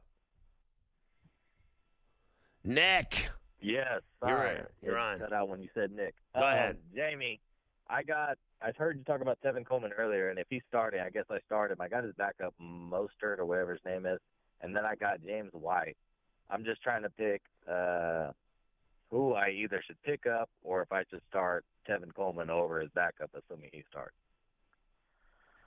Nick. 2.62 3.28
Yes, 3.64 4.02
You're 4.26 4.48
on. 4.48 4.66
You're 4.82 4.98
on. 4.98 5.18
Cut 5.20 5.32
out 5.32 5.48
when 5.48 5.62
you 5.62 5.68
said 5.74 5.90
Nick. 5.90 6.14
Go 6.34 6.40
Um, 6.42 6.46
ahead. 6.48 6.76
Jamie. 6.94 7.40
I 7.88 8.02
got. 8.02 8.38
I 8.62 8.72
heard 8.72 8.96
you 8.98 9.04
talk 9.04 9.20
about 9.20 9.38
Tevin 9.42 9.64
Coleman 9.66 9.92
earlier, 9.92 10.28
and 10.30 10.38
if 10.38 10.46
he's 10.50 10.62
starting, 10.68 11.00
I 11.00 11.10
guess 11.10 11.24
I 11.30 11.38
started. 11.46 11.74
him. 11.74 11.80
I 11.80 11.88
got 11.88 12.04
his 12.04 12.14
backup 12.14 12.54
Mostert 12.60 13.38
or 13.38 13.44
whatever 13.46 13.72
his 13.72 13.84
name 13.84 14.06
is, 14.06 14.18
and 14.62 14.74
then 14.76 14.84
I 14.84 14.94
got 14.96 15.22
James 15.22 15.52
White. 15.52 15.96
I'm 16.50 16.64
just 16.64 16.82
trying 16.82 17.02
to 17.02 17.10
pick 17.10 17.42
uh, 17.70 18.32
who 19.10 19.32
I 19.34 19.50
either 19.50 19.82
should 19.86 20.00
pick 20.02 20.26
up 20.26 20.48
or 20.62 20.82
if 20.82 20.92
I 20.92 21.04
should 21.10 21.22
start 21.28 21.64
Tevin 21.88 22.14
Coleman 22.14 22.50
over 22.50 22.80
his 22.80 22.90
backup, 22.94 23.30
assuming 23.34 23.70
he 23.72 23.82
starts. 23.90 24.14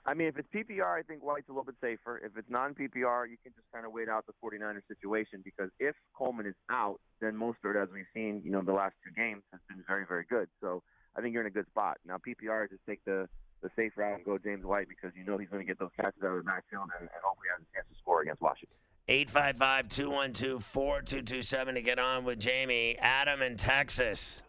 I 0.08 0.14
mean, 0.14 0.28
if 0.28 0.38
it's 0.38 0.48
PPR, 0.48 0.98
I 0.98 1.02
think 1.02 1.22
White's 1.22 1.50
a 1.50 1.52
little 1.52 1.64
bit 1.64 1.74
safer. 1.82 2.16
If 2.16 2.32
it's 2.38 2.48
non-PPR, 2.48 3.28
you 3.28 3.36
can 3.44 3.52
just 3.52 3.68
kind 3.74 3.84
of 3.84 3.92
wait 3.92 4.08
out 4.08 4.24
the 4.24 4.32
49ers 4.42 4.80
situation 4.88 5.42
because 5.44 5.68
if 5.78 5.94
Coleman 6.16 6.46
is 6.46 6.54
out, 6.70 6.98
then 7.20 7.34
Mostert, 7.34 7.76
as 7.76 7.90
we've 7.92 8.08
seen, 8.14 8.40
you 8.42 8.50
know, 8.50 8.62
the 8.62 8.72
last 8.72 8.94
two 9.04 9.12
games 9.14 9.42
has 9.52 9.60
been 9.68 9.84
very, 9.86 10.06
very 10.08 10.24
good. 10.24 10.48
So 10.62 10.82
I 11.14 11.20
think 11.20 11.34
you're 11.34 11.42
in 11.42 11.46
a 11.46 11.52
good 11.52 11.66
spot. 11.66 11.98
Now 12.06 12.16
PPR, 12.16 12.70
just 12.70 12.80
take 12.88 13.04
the 13.04 13.28
the 13.60 13.68
safe 13.76 13.92
route 13.96 14.14
and 14.14 14.24
go 14.24 14.38
James 14.38 14.64
White 14.64 14.86
because 14.88 15.10
you 15.18 15.24
know 15.24 15.36
he's 15.36 15.48
going 15.48 15.60
to 15.60 15.66
get 15.66 15.80
those 15.80 15.90
catches 15.96 16.22
out 16.22 16.30
of 16.30 16.36
the 16.36 16.42
backfield 16.42 16.88
and, 17.00 17.08
and 17.10 17.22
hopefully 17.24 17.48
has 17.50 17.60
a 17.60 17.76
chance 17.76 17.88
to 17.92 17.98
score 17.98 18.22
against 18.22 18.40
Washington. 18.40 18.76
855 19.08 19.88
212 19.88 20.64
4227 20.64 21.74
to 21.74 21.82
get 21.82 21.98
on 21.98 22.24
with 22.24 22.38
Jamie. 22.38 22.96
Adam 23.00 23.42
in 23.42 23.56
Texas. 23.56 24.42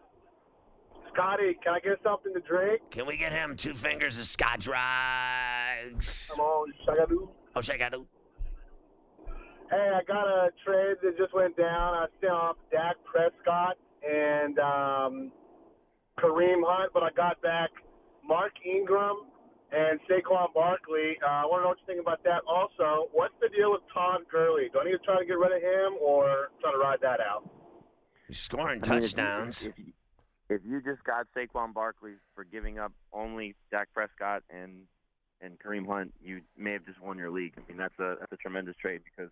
Scotty, 1.13 1.55
can 1.63 1.73
I 1.73 1.79
get 1.79 1.97
something 2.03 2.33
to 2.33 2.39
drink? 2.41 2.81
Can 2.91 3.05
we 3.05 3.17
get 3.17 3.31
him 3.31 3.55
two 3.55 3.73
fingers 3.73 4.17
of 4.17 4.25
scotch 4.25 4.67
rice? 4.67 6.29
Come 6.31 6.39
on, 6.39 6.73
Shagadoo. 6.87 7.29
Oh, 7.55 7.59
Shagadoo. 7.59 8.05
Hey, 9.71 9.91
I 9.93 10.01
got 10.07 10.25
a 10.27 10.49
trade 10.65 10.97
that 11.03 11.17
just 11.17 11.33
went 11.33 11.55
down. 11.55 11.93
I 11.93 12.05
sent 12.19 12.31
off 12.31 12.55
Dak 12.71 12.95
Prescott 13.05 13.77
and 14.07 14.57
um, 14.59 15.31
Kareem 16.17 16.61
Hunt, 16.65 16.91
but 16.93 17.03
I 17.03 17.09
got 17.15 17.39
back 17.41 17.69
Mark 18.25 18.53
Ingram 18.65 19.17
and 19.71 19.99
Saquon 20.09 20.51
Barkley. 20.55 21.17
Uh, 21.23 21.27
I 21.29 21.45
want 21.45 21.59
to 21.59 21.63
know 21.63 21.69
what 21.69 21.77
you 21.79 21.85
think 21.85 22.01
about 22.01 22.23
that. 22.23 22.41
Also, 22.47 23.09
what's 23.13 23.35
the 23.41 23.49
deal 23.55 23.71
with 23.71 23.81
Todd 23.93 24.21
Gurley? 24.31 24.69
Do 24.73 24.79
I 24.79 24.85
need 24.85 24.91
to 24.97 24.97
try 25.05 25.19
to 25.19 25.25
get 25.25 25.37
rid 25.37 25.51
of 25.55 25.61
him 25.61 25.99
or 26.01 26.49
try 26.61 26.71
to 26.71 26.77
ride 26.79 26.99
that 27.03 27.19
out? 27.19 27.47
He's 28.27 28.39
scoring 28.39 28.65
I 28.67 28.73
mean, 28.73 28.81
if 28.81 28.87
you- 28.87 29.01
touchdowns. 29.01 29.61
If 29.67 29.77
you, 29.77 29.93
if 30.49 30.61
you 30.65 30.81
just 30.81 31.03
got 31.03 31.27
Saquon 31.35 31.73
Barkley 31.73 32.13
for 32.35 32.43
giving 32.43 32.79
up 32.79 32.91
only 33.13 33.55
Dak 33.71 33.89
Prescott 33.93 34.43
and 34.49 34.83
and 35.41 35.57
Kareem 35.57 35.87
Hunt, 35.87 36.13
you 36.21 36.41
may 36.57 36.73
have 36.73 36.85
just 36.85 37.01
won 37.01 37.17
your 37.17 37.31
league. 37.31 37.53
I 37.57 37.61
mean, 37.69 37.77
that's 37.77 37.97
a 37.99 38.15
that's 38.19 38.31
a 38.31 38.37
tremendous 38.37 38.75
trade 38.81 39.01
because 39.05 39.31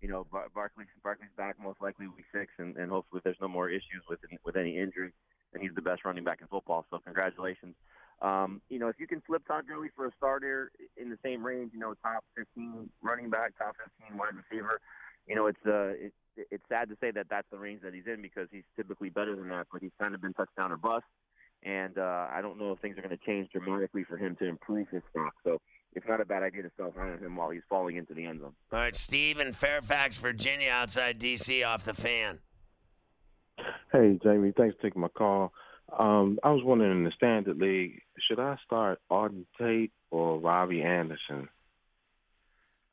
you 0.00 0.08
know 0.08 0.26
Bar- 0.32 0.48
Barkley 0.54 0.84
Barkley's 1.04 1.30
back 1.36 1.56
most 1.62 1.80
likely 1.80 2.06
week 2.08 2.24
six, 2.32 2.50
and, 2.58 2.76
and 2.76 2.90
hopefully 2.90 3.20
there's 3.22 3.40
no 3.40 3.48
more 3.48 3.68
issues 3.68 4.02
with 4.08 4.20
with 4.44 4.56
any 4.56 4.78
injury, 4.78 5.12
and 5.52 5.62
he's 5.62 5.74
the 5.74 5.82
best 5.82 6.04
running 6.04 6.24
back 6.24 6.40
in 6.40 6.46
football. 6.48 6.84
So 6.90 6.98
congratulations. 6.98 7.76
Um, 8.22 8.62
you 8.70 8.78
know, 8.78 8.88
if 8.88 8.96
you 8.98 9.06
can 9.06 9.20
flip 9.26 9.42
Todd 9.46 9.64
Gurley 9.68 9.88
for 9.94 10.06
a 10.06 10.10
starter 10.16 10.72
in 10.96 11.10
the 11.10 11.18
same 11.22 11.44
range, 11.44 11.72
you 11.74 11.78
know, 11.78 11.92
top 12.02 12.24
15 12.34 12.88
running 13.02 13.28
back, 13.28 13.52
top 13.58 13.76
15 14.08 14.16
wide 14.16 14.32
receiver, 14.32 14.80
you 15.26 15.34
know, 15.34 15.46
it's 15.46 15.66
uh, 15.66 15.88
it, 16.06 16.12
it's 16.36 16.64
sad 16.68 16.88
to 16.88 16.96
say 17.00 17.10
that 17.10 17.26
that's 17.30 17.46
the 17.50 17.58
range 17.58 17.82
that 17.82 17.94
he's 17.94 18.06
in 18.06 18.22
because 18.22 18.48
he's 18.50 18.64
typically 18.76 19.10
better 19.10 19.34
than 19.34 19.48
that, 19.48 19.66
but 19.72 19.82
he's 19.82 19.92
kind 20.00 20.14
of 20.14 20.20
been 20.20 20.34
touchdown 20.34 20.72
or 20.72 20.76
bust. 20.76 21.04
And 21.62 21.98
uh, 21.98 22.28
I 22.30 22.40
don't 22.42 22.58
know 22.58 22.72
if 22.72 22.78
things 22.80 22.96
are 22.98 23.02
going 23.02 23.16
to 23.16 23.24
change 23.24 23.50
dramatically 23.50 24.04
for 24.04 24.16
him 24.16 24.36
to 24.36 24.46
improve 24.46 24.88
his 24.90 25.02
stock. 25.10 25.32
So 25.42 25.60
it's 25.94 26.06
not 26.06 26.20
a 26.20 26.24
bad 26.24 26.42
idea 26.42 26.62
to 26.62 26.70
sell 26.76 26.92
high 26.96 27.10
on 27.10 27.18
him 27.18 27.36
while 27.36 27.50
he's 27.50 27.62
falling 27.68 27.96
into 27.96 28.14
the 28.14 28.24
end 28.24 28.40
zone. 28.40 28.52
All 28.72 28.78
right, 28.78 28.94
Steve 28.94 29.40
in 29.40 29.52
Fairfax, 29.52 30.16
Virginia, 30.18 30.70
outside 30.70 31.18
D.C., 31.18 31.62
off 31.62 31.84
the 31.84 31.94
fan. 31.94 32.38
Hey, 33.90 34.18
Jamie, 34.22 34.52
thanks 34.56 34.76
for 34.76 34.82
taking 34.82 35.00
my 35.00 35.08
call. 35.08 35.52
Um, 35.98 36.38
I 36.42 36.50
was 36.50 36.62
wondering 36.64 36.92
in 36.92 37.04
the 37.04 37.12
Standard 37.12 37.58
League, 37.58 38.02
should 38.28 38.38
I 38.38 38.56
start 38.64 39.00
Auden 39.10 39.46
Tate 39.58 39.92
or 40.10 40.38
Robbie 40.38 40.82
Anderson? 40.82 41.48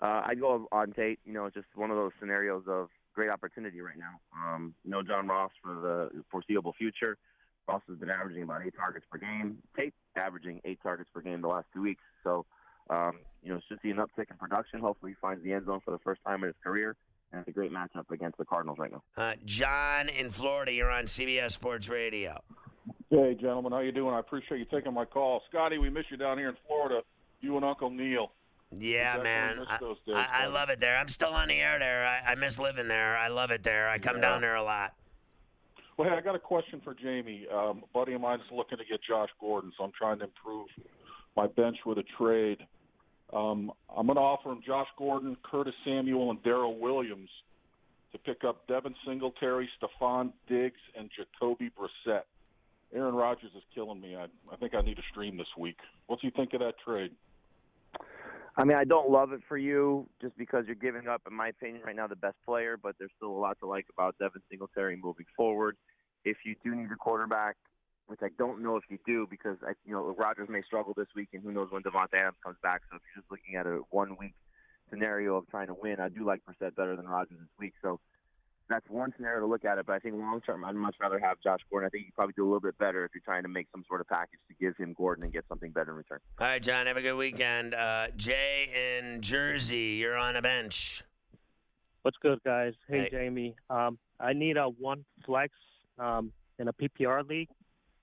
Uh, 0.04 0.22
I'd 0.26 0.40
go 0.40 0.68
on 0.74 0.92
Tate. 0.92 1.20
You 1.26 1.32
know, 1.32 1.46
it's 1.46 1.56
just 1.56 1.68
one 1.76 1.90
of 1.90 1.96
those 1.96 2.12
scenarios 2.20 2.64
of 2.68 2.90
great 3.16 3.30
opportunity 3.30 3.80
right 3.80 3.98
now. 3.98 4.20
Um, 4.36 4.74
no 4.84 5.02
John 5.02 5.28
Ross 5.30 5.52
for 5.64 5.76
the 5.76 6.24
foreseeable 6.30 6.74
future. 6.78 7.18
Ross 7.70 7.82
has 7.88 7.98
been 7.98 8.10
averaging 8.10 8.44
about 8.44 8.66
eight 8.66 8.74
targets 8.76 9.06
per 9.10 9.18
game. 9.18 9.60
Tate 9.78 9.94
averaging 10.18 10.60
eight 10.66 10.80
targets 10.84 11.10
per 11.14 11.22
game 11.22 11.42
the 11.42 11.48
last 11.48 11.68
two 11.74 11.82
weeks. 11.82 12.04
So, 12.22 12.46
um, 12.90 13.14
you 13.42 13.54
know, 13.54 13.62
should 13.70 13.80
see 13.82 13.92
an 13.92 13.98
uptick 13.98 14.30
in 14.30 14.38
production. 14.38 14.82
Hopefully, 14.82 15.14
he 15.14 15.16
finds 15.22 15.42
the 15.42 15.54
end 15.54 15.68
zone 15.68 15.80
for 15.86 15.92
the 15.92 16.00
first 16.00 16.20
time 16.26 16.44
in 16.44 16.48
his 16.48 16.56
career. 16.62 16.98
And 17.32 17.40
it's 17.40 17.48
a 17.48 17.52
great 17.52 17.72
matchup 17.72 18.12
against 18.12 18.38
the 18.38 18.46
Cardinals 18.46 18.80
right 18.80 18.92
now. 18.92 19.04
Uh, 19.16 19.36
John 19.46 20.10
in 20.10 20.30
Florida, 20.30 20.74
you're 20.74 20.92
on 20.92 21.06
CBS 21.06 21.54
Sports 21.54 21.88
Radio. 21.88 22.42
Hey, 23.10 23.36
gentlemen, 23.40 23.72
how 23.72 23.80
you 23.80 23.94
doing? 23.94 24.14
I 24.14 24.20
appreciate 24.20 24.58
you 24.58 24.66
taking 24.66 24.94
my 24.94 25.06
call. 25.06 25.42
Scotty, 25.50 25.78
we 25.78 25.90
miss 25.90 26.04
you 26.12 26.18
down 26.18 26.38
here 26.38 26.50
in 26.50 26.58
Florida. 26.68 27.02
You 27.40 27.56
and 27.56 27.64
Uncle 27.64 27.90
Neil. 27.90 28.32
Yeah, 28.80 29.20
man. 29.22 29.60
I, 29.68 29.78
I, 30.14 30.28
I 30.44 30.46
love 30.48 30.70
it 30.70 30.80
there. 30.80 30.98
I'm 30.98 31.08
still 31.08 31.34
on 31.34 31.48
the 31.50 31.56
air 31.56 31.80
there. 31.80 32.06
I, 32.06 32.32
I 32.32 32.36
miss 32.36 32.58
living 32.60 32.88
there. 32.88 33.18
I 33.18 33.28
love 33.28 33.52
it 33.52 33.64
there. 33.64 33.90
I 33.90 34.00
come 34.00 34.18
Yeah. 34.18 34.22
down 34.22 34.42
there 34.42 34.56
a 34.56 34.64
lot. 34.64 34.94
Well, 35.98 36.10
hey, 36.10 36.16
I 36.16 36.22
got 36.22 36.36
a 36.36 36.40
question 36.40 36.82
for 36.84 36.94
Jamie. 36.96 37.46
Um, 37.54 37.84
a 37.84 37.88
buddy 37.94 38.14
of 38.14 38.22
mine 38.22 38.40
is 38.40 38.46
looking 38.52 38.80
to 38.80 38.86
get 38.86 39.00
Josh 39.08 39.30
Gordon, 39.40 39.72
so 39.78 39.84
I'm 39.84 39.92
trying 39.98 40.18
to 40.20 40.26
improve 40.26 40.68
my 41.38 41.46
bench 41.48 41.78
with 41.86 42.00
a 42.00 42.04
trade. 42.18 42.60
Um, 43.32 43.72
I'm 43.96 44.08
going 44.08 44.16
to 44.16 44.22
offer 44.22 44.52
him 44.52 44.62
Josh 44.66 44.88
Gordon, 44.98 45.38
Curtis 45.44 45.74
Samuel, 45.86 46.32
and 46.32 46.42
Daryl 46.44 46.78
Williams 46.80 47.30
to 48.12 48.18
pick 48.18 48.44
up 48.44 48.68
Devin 48.68 48.96
Singletary, 49.06 49.70
Stefon 49.82 50.32
Diggs, 50.48 50.80
and 50.98 51.10
Jacoby 51.16 51.70
Brissett. 51.78 52.24
Aaron 52.94 53.16
Rodgers 53.16 53.50
is 53.56 53.64
killing 53.74 54.00
me. 54.02 54.16
I, 54.16 54.26
I 54.52 54.56
think 54.60 54.76
I 54.76 54.82
need 54.82 55.00
a 55.00 55.04
stream 55.12 55.38
this 55.38 55.48
week. 55.58 55.78
What's 56.08 56.22
he 56.22 56.30
think 56.30 56.54
of 56.54 56.60
that 56.60 56.76
trade? 56.86 57.12
I 58.56 58.64
mean, 58.64 58.78
I 58.78 58.84
don't 58.84 59.10
love 59.10 59.32
it 59.34 59.42
for 59.48 59.58
you 59.58 60.08
just 60.22 60.38
because 60.38 60.66
you're 60.68 60.76
giving 60.76 61.08
up, 61.08 61.24
in 61.28 61.36
my 61.36 61.48
opinion, 61.48 61.82
right 61.86 61.96
now 61.96 62.06
the 62.08 62.16
best 62.16 62.36
player, 62.46 62.78
but 62.82 62.96
there's 63.00 63.12
still 63.18 63.32
a 63.32 63.40
lot 63.40 63.58
to 63.62 63.66
like 63.66 63.88
about 63.92 64.16
Devin 64.20 64.42
Singletary 64.50 64.96
moving 65.02 65.26
forward. 65.36 65.76
If 66.24 66.38
you 66.46 66.56
do 66.64 66.76
need 66.76 66.92
a 66.92 66.96
quarterback, 66.96 67.56
which 68.06 68.20
I 68.22 68.30
don't 68.38 68.62
know 68.62 68.76
if 68.76 68.84
you 68.90 69.00
do 69.06 69.28
because 69.30 69.58
I, 69.66 69.72
you 69.86 69.94
know 69.94 70.14
Rodgers 70.18 70.50
may 70.50 70.62
struggle 70.62 70.94
this 70.96 71.08
week, 71.16 71.30
and 71.34 71.42
who 71.42 71.52
knows 71.52 71.70
when 71.72 71.82
Davante 71.82 72.14
Adams 72.14 72.38
comes 72.44 72.58
back. 72.62 72.82
So 72.90 72.98
if 72.98 73.02
you're 73.08 73.22
just 73.24 73.32
looking 73.32 73.56
at 73.56 73.66
a 73.66 73.82
one 73.90 74.18
week 74.20 74.34
scenario 74.90 75.36
of 75.38 75.48
trying 75.48 75.68
to 75.68 75.74
win, 75.74 76.00
I 76.00 76.10
do 76.10 76.26
like 76.26 76.42
Brissett 76.46 76.76
better 76.76 76.96
than 76.96 77.08
Rodgers 77.08 77.40
this 77.40 77.50
week. 77.60 77.74
So 77.82 78.00
that's 78.70 78.90
one 78.90 79.14
scenario 79.16 79.42
to 79.42 79.46
look 79.46 79.66
at 79.66 79.78
it. 79.78 79.86
But 79.86 79.94
I 79.94 80.00
think 80.00 80.16
long 80.16 80.42
term, 80.42 80.64
I'd 80.66 80.76
much 80.76 80.96
rather 81.00 81.20
have 81.20 81.38
Josh 81.44 81.60
Gordon. 81.70 81.88
I 81.88 81.90
think 81.90 82.06
you 82.06 82.12
probably 82.16 82.34
do 82.36 82.44
a 82.44 82.48
little 82.48 82.60
bit 82.60 82.78
better 82.78 83.04
if 83.06 83.12
you're 83.14 83.22
trying 83.24 83.44
to 83.44 83.50
make 83.50 83.68
some 83.72 83.84
sort 83.88 84.02
of 84.02 84.08
package 84.08 84.40
to 84.48 84.54
give 84.60 84.76
him 84.78 84.94
Gordon 84.98 85.24
and 85.26 85.34
get 85.34 85.46
something 85.50 85.72
better 85.72 85.92
in 85.92 85.98
return. 85.98 86.20
All 86.40 86.48
right, 86.48 86.62
John, 86.62 86.86
have 86.88 86.98
a 86.98 87.02
good 87.02 87.16
weekend. 87.16 87.74
Uh, 87.74 88.08
Jay 88.16 89.00
in 89.02 89.22
Jersey, 89.22 89.98
you're 90.00 90.16
on 90.18 90.36
a 90.36 90.42
bench. 90.42 91.04
What's 92.04 92.18
good, 92.18 92.40
guys? 92.44 92.74
Hey, 92.88 93.04
Hey. 93.04 93.10
Jamie. 93.12 93.56
Um, 93.70 93.98
I 94.20 94.34
need 94.34 94.58
a 94.58 94.66
one 94.68 95.06
flex 95.26 95.54
um, 96.00 96.32
in 96.60 96.68
a 96.68 96.74
PPR 96.74 97.28
league. 97.28 97.50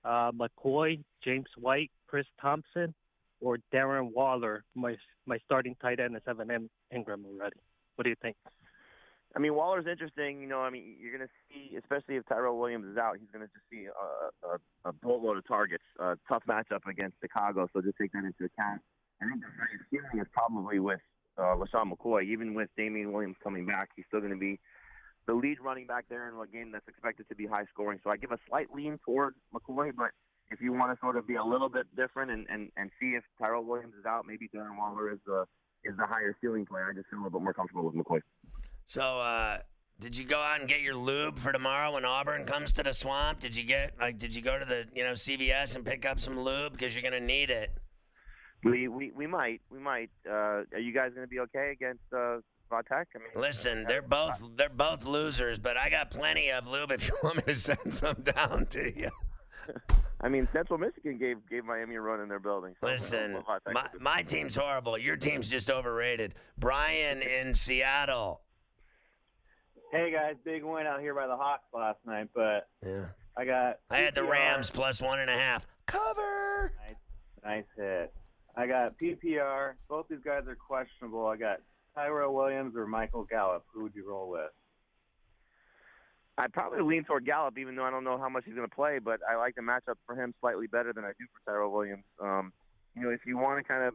Uh, 0.03 0.31
McCoy, 0.31 0.99
James 1.23 1.45
White, 1.57 1.91
Chris 2.07 2.25
Thompson, 2.41 2.93
or 3.39 3.57
Darren 3.73 4.11
Waller. 4.13 4.63
My 4.75 4.95
my 5.27 5.37
starting 5.45 5.75
tight 5.81 5.99
end 5.99 6.15
is 6.15 6.23
Evan 6.27 6.49
In- 6.49 6.69
Engram 6.91 7.23
already. 7.25 7.57
What 7.95 8.03
do 8.03 8.09
you 8.09 8.15
think? 8.21 8.35
I 9.35 9.39
mean, 9.39 9.55
Waller's 9.55 9.87
interesting. 9.89 10.41
You 10.41 10.47
know, 10.47 10.59
I 10.59 10.69
mean, 10.69 10.95
you're 10.99 11.15
going 11.15 11.27
to 11.27 11.33
see, 11.47 11.77
especially 11.77 12.15
if 12.15 12.25
Tyrell 12.27 12.57
Williams 12.57 12.85
is 12.85 12.97
out, 12.97 13.17
he's 13.19 13.31
going 13.31 13.47
to 13.47 13.51
just 13.53 13.63
see 13.71 13.87
a, 13.87 14.55
a, 14.55 14.89
a 14.89 14.93
boatload 14.93 15.37
of 15.37 15.47
targets. 15.47 15.83
Uh, 15.99 16.15
tough 16.27 16.43
matchup 16.47 16.83
against 16.89 17.15
Chicago, 17.21 17.67
so 17.71 17.81
just 17.81 17.97
take 17.99 18.11
that 18.11 18.25
into 18.25 18.43
account. 18.43 18.81
I 19.21 19.29
think 19.29 19.39
the 19.39 19.47
highest 19.55 19.87
ceiling 19.89 20.19
is 20.19 20.27
probably 20.33 20.79
with 20.79 20.99
uh, 21.37 21.55
LeSean 21.55 21.91
McCoy. 21.93 22.25
Even 22.25 22.53
with 22.53 22.69
Damien 22.75 23.13
Williams 23.13 23.37
coming 23.43 23.65
back, 23.65 23.89
he's 23.95 24.05
still 24.07 24.19
going 24.19 24.33
to 24.33 24.39
be 24.39 24.59
the 25.27 25.33
lead 25.33 25.57
running 25.63 25.87
back 25.87 26.05
there 26.09 26.27
in 26.27 26.35
a 26.35 26.47
game 26.47 26.71
that's 26.71 26.87
expected 26.87 27.29
to 27.29 27.35
be 27.35 27.45
high 27.45 27.65
scoring. 27.71 27.99
So 28.03 28.09
I 28.09 28.17
give 28.17 28.31
a 28.31 28.39
slight 28.49 28.67
lean 28.73 28.99
toward 29.05 29.35
McCoy, 29.53 29.91
but 29.95 30.11
if 30.49 30.59
you 30.59 30.73
want 30.73 30.91
to 30.91 30.99
sort 30.99 31.15
of 31.15 31.27
be 31.27 31.35
a 31.35 31.43
little 31.43 31.69
bit 31.69 31.85
different 31.95 32.31
and, 32.31 32.45
and, 32.49 32.69
and 32.75 32.91
see 32.99 33.15
if 33.15 33.23
Tyrell 33.39 33.63
Williams 33.63 33.93
is 33.97 34.05
out, 34.05 34.25
maybe 34.27 34.49
Darren 34.53 34.77
Waller 34.77 35.11
is 35.11 35.19
the 35.25 35.45
is 35.83 35.97
the 35.97 36.05
higher 36.05 36.35
ceiling 36.41 36.65
player. 36.65 36.89
I 36.91 36.93
just 36.93 37.09
feel 37.09 37.17
a 37.17 37.23
little 37.23 37.39
bit 37.39 37.43
more 37.43 37.53
comfortable 37.53 37.85
with 37.85 37.95
McCoy. 37.95 38.21
So, 38.87 39.01
uh, 39.01 39.59
did 39.99 40.17
you 40.17 40.25
go 40.25 40.39
out 40.39 40.59
and 40.59 40.67
get 40.67 40.81
your 40.81 40.95
lube 40.95 41.37
for 41.37 41.51
tomorrow 41.51 41.93
when 41.93 42.05
Auburn 42.05 42.45
comes 42.45 42.73
to 42.73 42.83
the 42.83 42.91
swamp? 42.93 43.39
Did 43.39 43.55
you 43.55 43.63
get 43.63 43.93
like 43.99 44.17
did 44.17 44.35
you 44.35 44.41
go 44.41 44.57
to 44.57 44.65
the 44.65 44.85
you 44.95 45.03
know 45.03 45.13
CVS 45.13 45.75
and 45.75 45.85
pick 45.85 46.05
up 46.05 46.19
some 46.19 46.39
lube 46.39 46.73
because 46.73 46.95
you're 46.95 47.03
gonna 47.03 47.19
need 47.19 47.51
it? 47.51 47.71
We 48.63 48.87
we, 48.87 49.11
we 49.11 49.27
might 49.27 49.61
we 49.69 49.79
might. 49.79 50.09
Uh, 50.27 50.63
are 50.73 50.79
you 50.79 50.93
guys 50.93 51.11
going 51.13 51.25
to 51.25 51.29
be 51.29 51.39
okay 51.39 51.71
against 51.71 52.03
uh, 52.13 52.37
Vatek? 52.71 53.05
I 53.15 53.19
mean, 53.19 53.29
Listen, 53.35 53.85
they're 53.87 54.01
both 54.01 54.41
they're 54.55 54.69
both 54.69 55.05
losers, 55.05 55.57
but 55.57 55.77
I 55.77 55.89
got 55.89 56.11
plenty 56.11 56.51
of 56.51 56.67
lube 56.67 56.91
if 56.91 57.07
you 57.07 57.15
want 57.23 57.37
me 57.37 57.53
to 57.53 57.59
send 57.59 57.93
some 57.93 58.15
down 58.23 58.67
to 58.67 58.97
you. 58.97 59.09
I 60.21 60.29
mean, 60.29 60.47
Central 60.53 60.77
Michigan 60.77 61.17
gave 61.17 61.37
gave 61.49 61.65
Miami 61.65 61.95
a 61.95 62.01
run 62.01 62.21
in 62.21 62.29
their 62.29 62.39
building. 62.39 62.75
So 62.81 62.87
Listen, 62.87 63.37
my, 63.71 63.87
my 63.99 64.21
team's 64.21 64.55
horrible. 64.55 64.97
Your 64.97 65.17
team's 65.17 65.47
just 65.47 65.69
overrated. 65.71 66.35
Brian 66.57 67.21
in 67.21 67.53
Seattle. 67.53 68.41
Hey 69.91 70.09
guys, 70.09 70.35
big 70.45 70.63
win 70.63 70.87
out 70.87 71.01
here 71.01 71.13
by 71.13 71.27
the 71.27 71.35
Hawks 71.35 71.65
last 71.73 71.97
night, 72.05 72.29
but 72.33 72.69
yeah, 72.85 73.07
I 73.35 73.43
got. 73.43 73.79
I 73.89 73.97
had 73.97 74.15
the 74.15 74.21
PPR. 74.21 74.31
Rams 74.31 74.69
plus 74.69 75.01
one 75.01 75.19
and 75.19 75.29
a 75.29 75.33
half. 75.33 75.67
Cover. 75.85 76.71
Nice, 76.87 76.95
nice 77.43 77.65
hit. 77.75 78.13
I 78.55 78.67
got 78.67 78.97
PPR. 78.97 79.73
Both 79.89 80.05
these 80.09 80.21
guys 80.23 80.43
are 80.47 80.55
questionable. 80.55 81.27
I 81.27 81.35
got 81.35 81.57
Tyrell 81.93 82.33
Williams 82.33 82.77
or 82.77 82.87
Michael 82.87 83.25
Gallup. 83.25 83.65
Who 83.73 83.83
would 83.83 83.93
you 83.93 84.07
roll 84.07 84.29
with? 84.29 84.51
I'd 86.37 86.53
probably 86.53 86.81
lean 86.83 87.03
toward 87.03 87.25
Gallup, 87.25 87.57
even 87.57 87.75
though 87.75 87.83
I 87.83 87.91
don't 87.91 88.05
know 88.05 88.17
how 88.17 88.29
much 88.29 88.45
he's 88.45 88.55
going 88.55 88.69
to 88.69 88.73
play. 88.73 88.99
But 88.99 89.19
I 89.29 89.35
like 89.35 89.55
the 89.55 89.61
matchup 89.61 89.95
for 90.05 90.15
him 90.15 90.33
slightly 90.39 90.67
better 90.67 90.93
than 90.93 91.03
I 91.03 91.11
do 91.19 91.25
for 91.33 91.51
Tyrell 91.51 91.69
Williams. 91.69 92.05
Um, 92.21 92.53
you 92.95 93.01
know, 93.01 93.09
if 93.09 93.25
you 93.25 93.37
want 93.37 93.59
to 93.59 93.63
kind 93.63 93.83
of, 93.83 93.93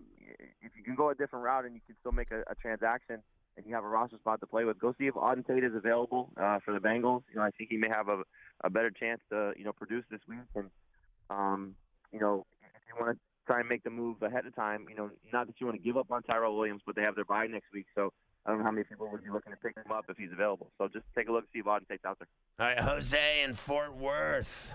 if 0.61 0.73
you 0.77 0.85
can 0.85 0.95
go 0.95 1.09
a 1.09 1.15
different 1.15 1.43
route 1.43 1.65
and 1.65 1.75
you 1.75 1.81
can 1.87 1.97
still 2.01 2.13
make 2.13 2.31
a, 2.33 2.41
a 2.51 2.55
transaction 2.55 3.23
and 3.57 3.67
you 3.67 3.75
have 3.75 3.85
a 3.85 3.89
roster 3.89 4.17
spot 4.17 4.41
to 4.41 4.47
play 4.47 4.65
with, 4.65 4.79
go 4.79 4.95
see 4.99 5.07
if 5.07 5.15
Auden 5.15 5.47
Tate 5.47 5.65
is 5.65 5.75
available 5.75 6.31
uh, 6.41 6.59
for 6.65 6.75
the 6.75 6.81
Bengals. 6.81 7.23
You 7.31 7.37
know, 7.37 7.43
I 7.43 7.51
think 7.51 7.71
he 7.71 7.77
may 7.77 7.89
have 7.89 8.09
a, 8.09 8.23
a 8.65 8.71
better 8.71 8.91
chance 8.91 9.21
to, 9.31 9.53
you 9.57 9.65
know, 9.65 9.73
produce 9.73 10.05
this 10.11 10.21
week. 10.29 10.39
And, 10.55 10.71
um, 11.31 11.75
you 12.13 12.21
know, 12.21 12.47
if 12.63 12.83
you 12.89 13.05
want 13.05 13.17
to 13.17 13.21
try 13.47 13.61
and 13.61 13.69
make 13.69 13.85
the 13.85 13.91
move 13.91 14.23
ahead 14.23 14.47
of 14.47 14.55
time, 14.55 14.87
you 14.91 14.97
know, 14.97 15.11
not 15.33 15.47
that 15.47 15.55
you 15.61 15.67
want 15.67 15.79
to 15.79 15.83
give 15.83 15.97
up 15.97 16.11
on 16.11 16.23
Tyrell 16.23 16.57
Williams, 16.57 16.83
but 16.85 16.97
they 16.97 17.03
have 17.03 17.15
their 17.15 17.25
bye 17.25 17.47
next 17.47 17.73
week. 17.73 17.87
So 17.95 18.13
I 18.45 18.51
don't 18.51 18.59
know 18.59 18.65
how 18.65 18.71
many 18.71 18.85
people 18.85 19.09
would 19.11 19.25
be 19.25 19.31
looking 19.31 19.53
to 19.53 19.59
pick 19.59 19.77
him 19.77 19.91
up 19.91 20.05
if 20.09 20.17
he's 20.17 20.33
available. 20.33 20.71
So 20.79 20.89
just 20.89 21.05
take 21.17 21.29
a 21.29 21.33
look, 21.33 21.45
see 21.53 21.61
if 21.61 21.67
Auden 21.67 21.89
Tate's 21.89 22.05
out 22.05 22.19
there. 22.19 22.29
All 22.59 22.75
right, 22.75 22.79
Jose 22.79 23.43
in 23.43 23.55
Fort 23.55 23.97
Worth. 23.97 24.73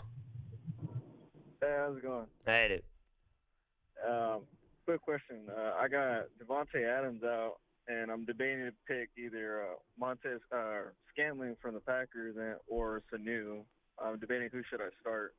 Hey, 1.61 1.75
how's 1.77 1.97
it 1.97 2.03
going? 2.03 2.25
Hey, 2.45 2.67
dude. 2.69 4.11
Um, 4.11 4.41
quick 4.85 5.01
question. 5.01 5.47
Uh, 5.47 5.73
I 5.79 5.87
got 5.87 6.23
Davante 6.41 6.83
Adams 6.83 7.23
out, 7.23 7.57
and 7.87 8.11
I'm 8.11 8.25
debating 8.25 8.65
to 8.65 8.73
pick 8.87 9.09
either 9.17 9.63
uh, 9.63 9.75
Montez 9.99 10.39
uh, 10.53 10.91
Scantling 11.13 11.55
from 11.61 11.73
the 11.73 11.79
Packers 11.81 12.35
and, 12.37 12.55
or 12.67 13.03
Sanu. 13.11 13.61
I'm 14.01 14.19
debating 14.19 14.49
who 14.51 14.61
should 14.69 14.81
I 14.81 14.89
start 14.99 15.35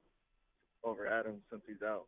over 0.84 1.06
Adams 1.06 1.42
since 1.50 1.62
he's 1.66 1.82
out. 1.84 2.06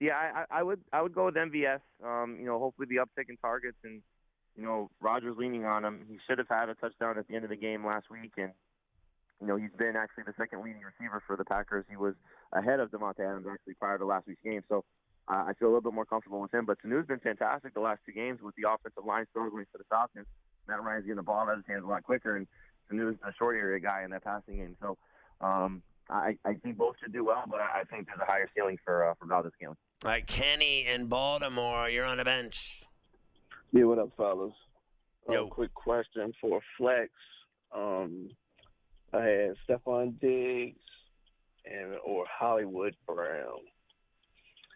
Yeah, 0.00 0.14
I, 0.14 0.44
I 0.50 0.60
I 0.60 0.62
would 0.62 0.80
I 0.92 1.02
would 1.02 1.14
go 1.14 1.26
with 1.26 1.34
MVS. 1.34 1.80
Um, 2.04 2.36
you 2.38 2.46
know, 2.46 2.58
hopefully 2.58 2.88
the 2.90 2.96
uptick 2.96 3.28
in 3.28 3.36
targets 3.36 3.78
and 3.84 4.02
you 4.56 4.62
know 4.64 4.90
Rodgers 5.00 5.36
leaning 5.38 5.64
on 5.64 5.84
him. 5.84 6.04
He 6.08 6.18
should 6.28 6.38
have 6.38 6.48
had 6.48 6.68
a 6.68 6.74
touchdown 6.74 7.18
at 7.18 7.28
the 7.28 7.34
end 7.34 7.44
of 7.44 7.50
the 7.50 7.56
game 7.56 7.86
last 7.86 8.10
week, 8.10 8.32
and 8.36 8.52
you 9.40 9.46
know 9.46 9.56
he's 9.56 9.72
been 9.78 9.94
actually 9.96 10.24
the 10.26 10.34
second 10.36 10.64
leading 10.64 10.82
receiver 10.82 11.22
for 11.26 11.36
the 11.36 11.44
Packers. 11.44 11.84
He 11.88 11.96
was 11.96 12.14
ahead 12.52 12.80
of 12.80 12.90
Davante 12.90 13.20
Adams 13.20 13.46
actually 13.50 13.74
prior 13.74 13.98
to 13.98 14.06
last 14.06 14.26
week's 14.26 14.42
game, 14.42 14.62
so 14.68 14.84
uh, 15.28 15.44
I 15.48 15.52
feel 15.58 15.68
a 15.68 15.70
little 15.70 15.80
bit 15.80 15.94
more 15.94 16.04
comfortable 16.04 16.40
with 16.40 16.52
him. 16.52 16.64
But 16.64 16.78
Sanu's 16.82 17.06
been 17.06 17.20
fantastic 17.20 17.74
the 17.74 17.80
last 17.80 18.00
two 18.06 18.12
games 18.12 18.40
with 18.42 18.54
the 18.56 18.68
offensive 18.68 19.04
line 19.04 19.26
struggling 19.30 19.66
for 19.72 19.78
the 19.78 19.84
Falcons. 19.90 20.26
Matt 20.68 20.82
Ryan's 20.82 21.04
getting 21.04 21.16
the 21.16 21.22
ball 21.22 21.40
out 21.40 21.52
of 21.52 21.58
his 21.58 21.66
hands 21.66 21.84
a 21.84 21.86
lot 21.86 22.02
quicker, 22.02 22.36
and 22.36 22.46
Sanu's 22.88 23.16
a 23.26 23.32
short 23.38 23.56
area 23.56 23.80
guy 23.80 24.02
in 24.04 24.10
that 24.10 24.24
passing 24.24 24.56
game. 24.56 24.76
So 24.80 24.96
um, 25.40 25.82
I, 26.10 26.36
I 26.44 26.54
think 26.54 26.76
both 26.76 26.96
should 27.02 27.12
do 27.12 27.24
well, 27.24 27.44
but 27.48 27.60
I 27.60 27.80
I 27.80 27.84
think 27.84 28.06
there's 28.06 28.20
a 28.20 28.24
higher 28.24 28.48
ceiling 28.54 28.78
for 28.84 29.10
uh, 29.10 29.14
for 29.18 29.26
Valdes 29.26 29.52
Scantling. 29.56 29.76
All 30.04 30.10
right, 30.10 30.26
Kenny 30.26 30.86
in 30.86 31.06
Baltimore. 31.06 31.88
You're 31.88 32.04
on 32.04 32.18
the 32.18 32.24
bench. 32.24 32.82
Yeah, 33.72 33.84
what 33.84 33.98
up, 33.98 34.10
fellas? 34.16 34.52
Um, 35.28 35.48
quick 35.48 35.72
question 35.72 36.32
for 36.40 36.60
Flex. 36.76 37.10
Um, 37.74 38.28
I 39.12 39.22
had 39.24 39.56
Stefon 39.68 40.20
Diggs 40.20 40.78
and 41.64 41.94
or 42.04 42.24
Hollywood 42.30 42.94
Brown, 43.06 43.60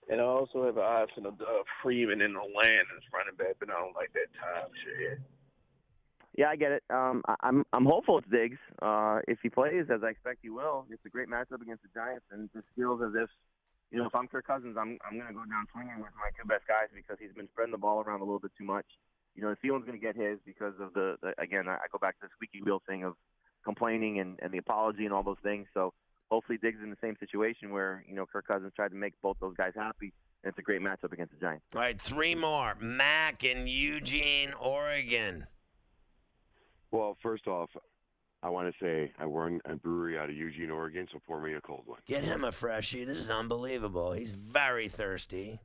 and 0.09 0.21
I 0.21 0.25
also 0.25 0.65
have 0.65 0.77
an 0.77 0.83
option 0.83 1.27
of 1.27 1.35
uh, 1.41 1.63
Freeman 1.83 2.21
in 2.21 2.33
the 2.33 2.41
land 2.41 2.87
as 2.97 3.05
running 3.13 3.37
back, 3.37 3.57
but 3.61 3.71
I 3.71 3.81
don't 3.81 3.95
like 3.95 4.13
that 4.15 4.33
time 4.41 4.71
shit. 4.85 5.21
Yeah, 6.37 6.51
I 6.51 6.57
get 6.57 6.73
it. 6.73 6.85
Um, 6.89 7.23
I, 7.27 7.35
I'm 7.41 7.65
I'm 7.73 7.85
hopeful 7.85 8.19
it's 8.19 8.31
Diggs. 8.31 8.59
Uh, 8.81 9.21
if 9.27 9.39
he 9.43 9.51
plays 9.51 9.87
as 9.93 10.01
I 10.05 10.11
expect 10.11 10.39
he 10.43 10.51
will, 10.51 10.87
it's 10.89 11.05
a 11.05 11.09
great 11.09 11.29
matchup 11.29 11.61
against 11.61 11.83
the 11.83 11.91
Giants, 11.93 12.27
and 12.31 12.45
it 12.45 12.51
just 12.55 12.69
feels 12.77 13.03
as 13.03 13.11
if, 13.15 13.29
you 13.91 13.99
know, 13.99 14.07
if 14.07 14.15
I'm 14.15 14.29
Kirk 14.29 14.47
Cousins, 14.47 14.77
I'm 14.79 14.99
I'm 15.05 15.19
to 15.19 15.35
go 15.35 15.45
down 15.45 15.67
swinging 15.73 15.99
with 15.99 16.15
my 16.15 16.31
two 16.41 16.47
best 16.47 16.67
guys 16.69 16.89
because 16.95 17.19
he's 17.21 17.35
been 17.35 17.49
spreading 17.49 17.73
the 17.73 17.79
ball 17.79 18.01
around 18.01 18.21
a 18.21 18.25
little 18.25 18.39
bit 18.39 18.53
too 18.57 18.65
much. 18.65 18.87
You 19.35 19.43
know, 19.43 19.55
Thiel's 19.61 19.83
going 19.83 19.99
to 19.99 20.05
get 20.05 20.17
his 20.17 20.39
because 20.47 20.75
of 20.81 20.95
the, 20.95 21.17
the 21.23 21.35
again, 21.43 21.67
I 21.69 21.75
I 21.75 21.87
go 21.91 21.99
back 21.99 22.21
to 22.21 22.27
the 22.27 22.33
squeaky 22.35 22.63
wheel 22.63 22.83
thing 22.87 23.05
of 23.05 23.15
complaining 23.65 24.21
and 24.21 24.39
and 24.41 24.53
the 24.53 24.59
apology 24.59 25.05
and 25.05 25.13
all 25.13 25.25
those 25.25 25.43
things. 25.43 25.67
So 25.75 25.93
hopefully 26.31 26.59
Diggs 26.61 26.79
is 26.79 26.85
in 26.85 26.91
the 26.91 26.97
same 27.01 27.17
situation 27.19 27.71
where 27.71 28.05
you 28.09 28.15
know 28.15 28.27
Kirk 28.27 28.47
Cousins 28.47 28.73
tried 28.75 28.89
to 28.89 28.97
make 28.97 29.15
both 29.23 29.37
those 29.41 29.57
guys 29.57 29.73
happy, 29.75 30.13
and 30.43 30.51
it's 30.51 30.59
a 30.59 30.63
great 30.63 30.81
matchup 30.81 31.13
against 31.13 31.33
the 31.33 31.41
Giants. 31.41 31.65
All 31.75 31.81
right, 31.81 32.01
three 32.01 32.35
more. 32.35 32.77
Mac 32.81 33.45
in 33.45 33.67
Eugene, 33.67 34.53
Oregon. 34.61 35.47
Well, 36.91 37.17
first 37.23 37.47
off, 37.47 37.71
I 38.43 38.49
want 38.49 38.73
to 38.73 38.85
say 38.85 39.13
I 39.19 39.25
run 39.25 39.61
a 39.65 39.77
brewery 39.77 40.19
out 40.19 40.31
of 40.31 40.37
Eugene, 40.37 40.71
Oregon, 40.71 41.07
so 41.13 41.19
pour 41.27 41.41
me 41.41 41.55
a 41.55 41.61
cold 41.61 41.83
one. 41.87 41.99
Get 42.07 42.25
him 42.25 42.45
a 42.45 42.53
freshie. 42.53 43.05
This 43.05 43.19
is 43.19 43.31
unbelievable. 43.31 44.13
He's 44.13 44.31
very 44.33 44.89
thirsty. 44.89 45.61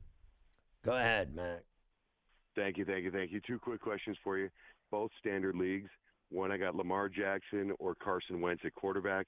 Go 0.84 0.92
ahead, 0.92 1.34
Mac. 1.34 1.62
Thank 2.56 2.76
you, 2.76 2.84
thank 2.84 3.04
you, 3.04 3.10
thank 3.10 3.32
you. 3.32 3.40
Two 3.46 3.58
quick 3.58 3.80
questions 3.80 4.16
for 4.22 4.38
you. 4.38 4.48
Both 4.90 5.10
standard 5.18 5.56
leagues. 5.56 5.88
One, 6.30 6.52
I 6.52 6.56
got 6.56 6.74
Lamar 6.74 7.08
Jackson 7.08 7.72
or 7.78 7.94
Carson 7.94 8.40
Wentz 8.40 8.62
at 8.64 8.74
quarterback. 8.74 9.26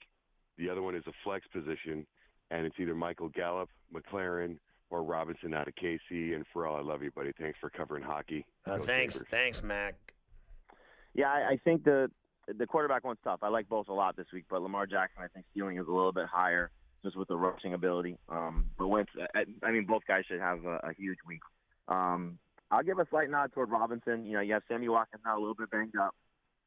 The 0.59 0.71
other 0.71 0.83
one 0.83 0.95
is 0.95 1.05
a 1.07 1.13
flex 1.25 1.47
position, 1.49 2.07
and 2.51 2.67
it's 2.67 2.77
either 2.79 2.95
Michael 2.95 3.29
Gallup, 3.29 3.69
McLaurin, 3.95 4.59
or 4.91 5.03
Robinson 5.03 5.53
out 5.55 5.69
of 5.69 5.75
KC. 5.75 6.35
And 6.35 6.45
for 6.53 6.67
all, 6.67 6.77
I 6.77 6.81
love 6.81 7.03
you, 7.03 7.11
buddy. 7.11 7.33
Thanks 7.39 7.59
for 7.61 7.71
covering 7.71 8.03
hockey. 8.03 8.47
Uh, 8.65 8.79
thanks, 8.79 9.15
Sabres. 9.15 9.29
thanks, 9.31 9.63
Mac. 9.63 9.95
Yeah, 11.15 11.29
I, 11.29 11.53
I 11.53 11.61
think 11.65 11.85
the 11.85 12.11
the 12.57 12.67
quarterback 12.67 13.05
one's 13.05 13.19
tough. 13.25 13.41
I 13.43 13.49
like 13.49 13.69
both 13.69 13.89
a 13.89 13.93
lot 13.93 14.17
this 14.17 14.27
week, 14.33 14.45
but 14.49 14.63
Lamar 14.63 14.87
Jackson, 14.87 15.23
I 15.23 15.29
think 15.29 15.47
ceiling 15.53 15.79
is 15.79 15.87
a 15.89 15.93
little 15.93 16.13
bit 16.13 16.27
higher 16.27 16.71
just 17.03 17.17
with 17.17 17.29
the 17.29 17.37
rushing 17.37 17.75
ability. 17.75 18.19
Um, 18.29 18.67
but 18.79 18.87
Wentz, 18.89 19.11
I, 19.35 19.45
I 19.63 19.73
mean, 19.73 19.85
both 19.85 20.03
guys 20.07 20.25
should 20.29 20.41
have 20.41 20.65
a, 20.65 20.77
a 20.85 20.93
huge 20.97 21.19
week. 21.27 21.41
Um, 21.89 22.39
I'll 22.71 22.83
give 22.83 22.99
a 22.99 23.07
slight 23.11 23.31
nod 23.31 23.53
toward 23.53 23.71
Robinson. 23.71 24.25
You 24.27 24.35
know, 24.35 24.41
you 24.41 24.53
have 24.55 24.63
Sammy 24.69 24.89
Watkins 24.89 25.23
now 25.25 25.37
a 25.37 25.41
little 25.41 25.55
bit 25.55 25.71
banged 25.71 25.95
up, 26.01 26.15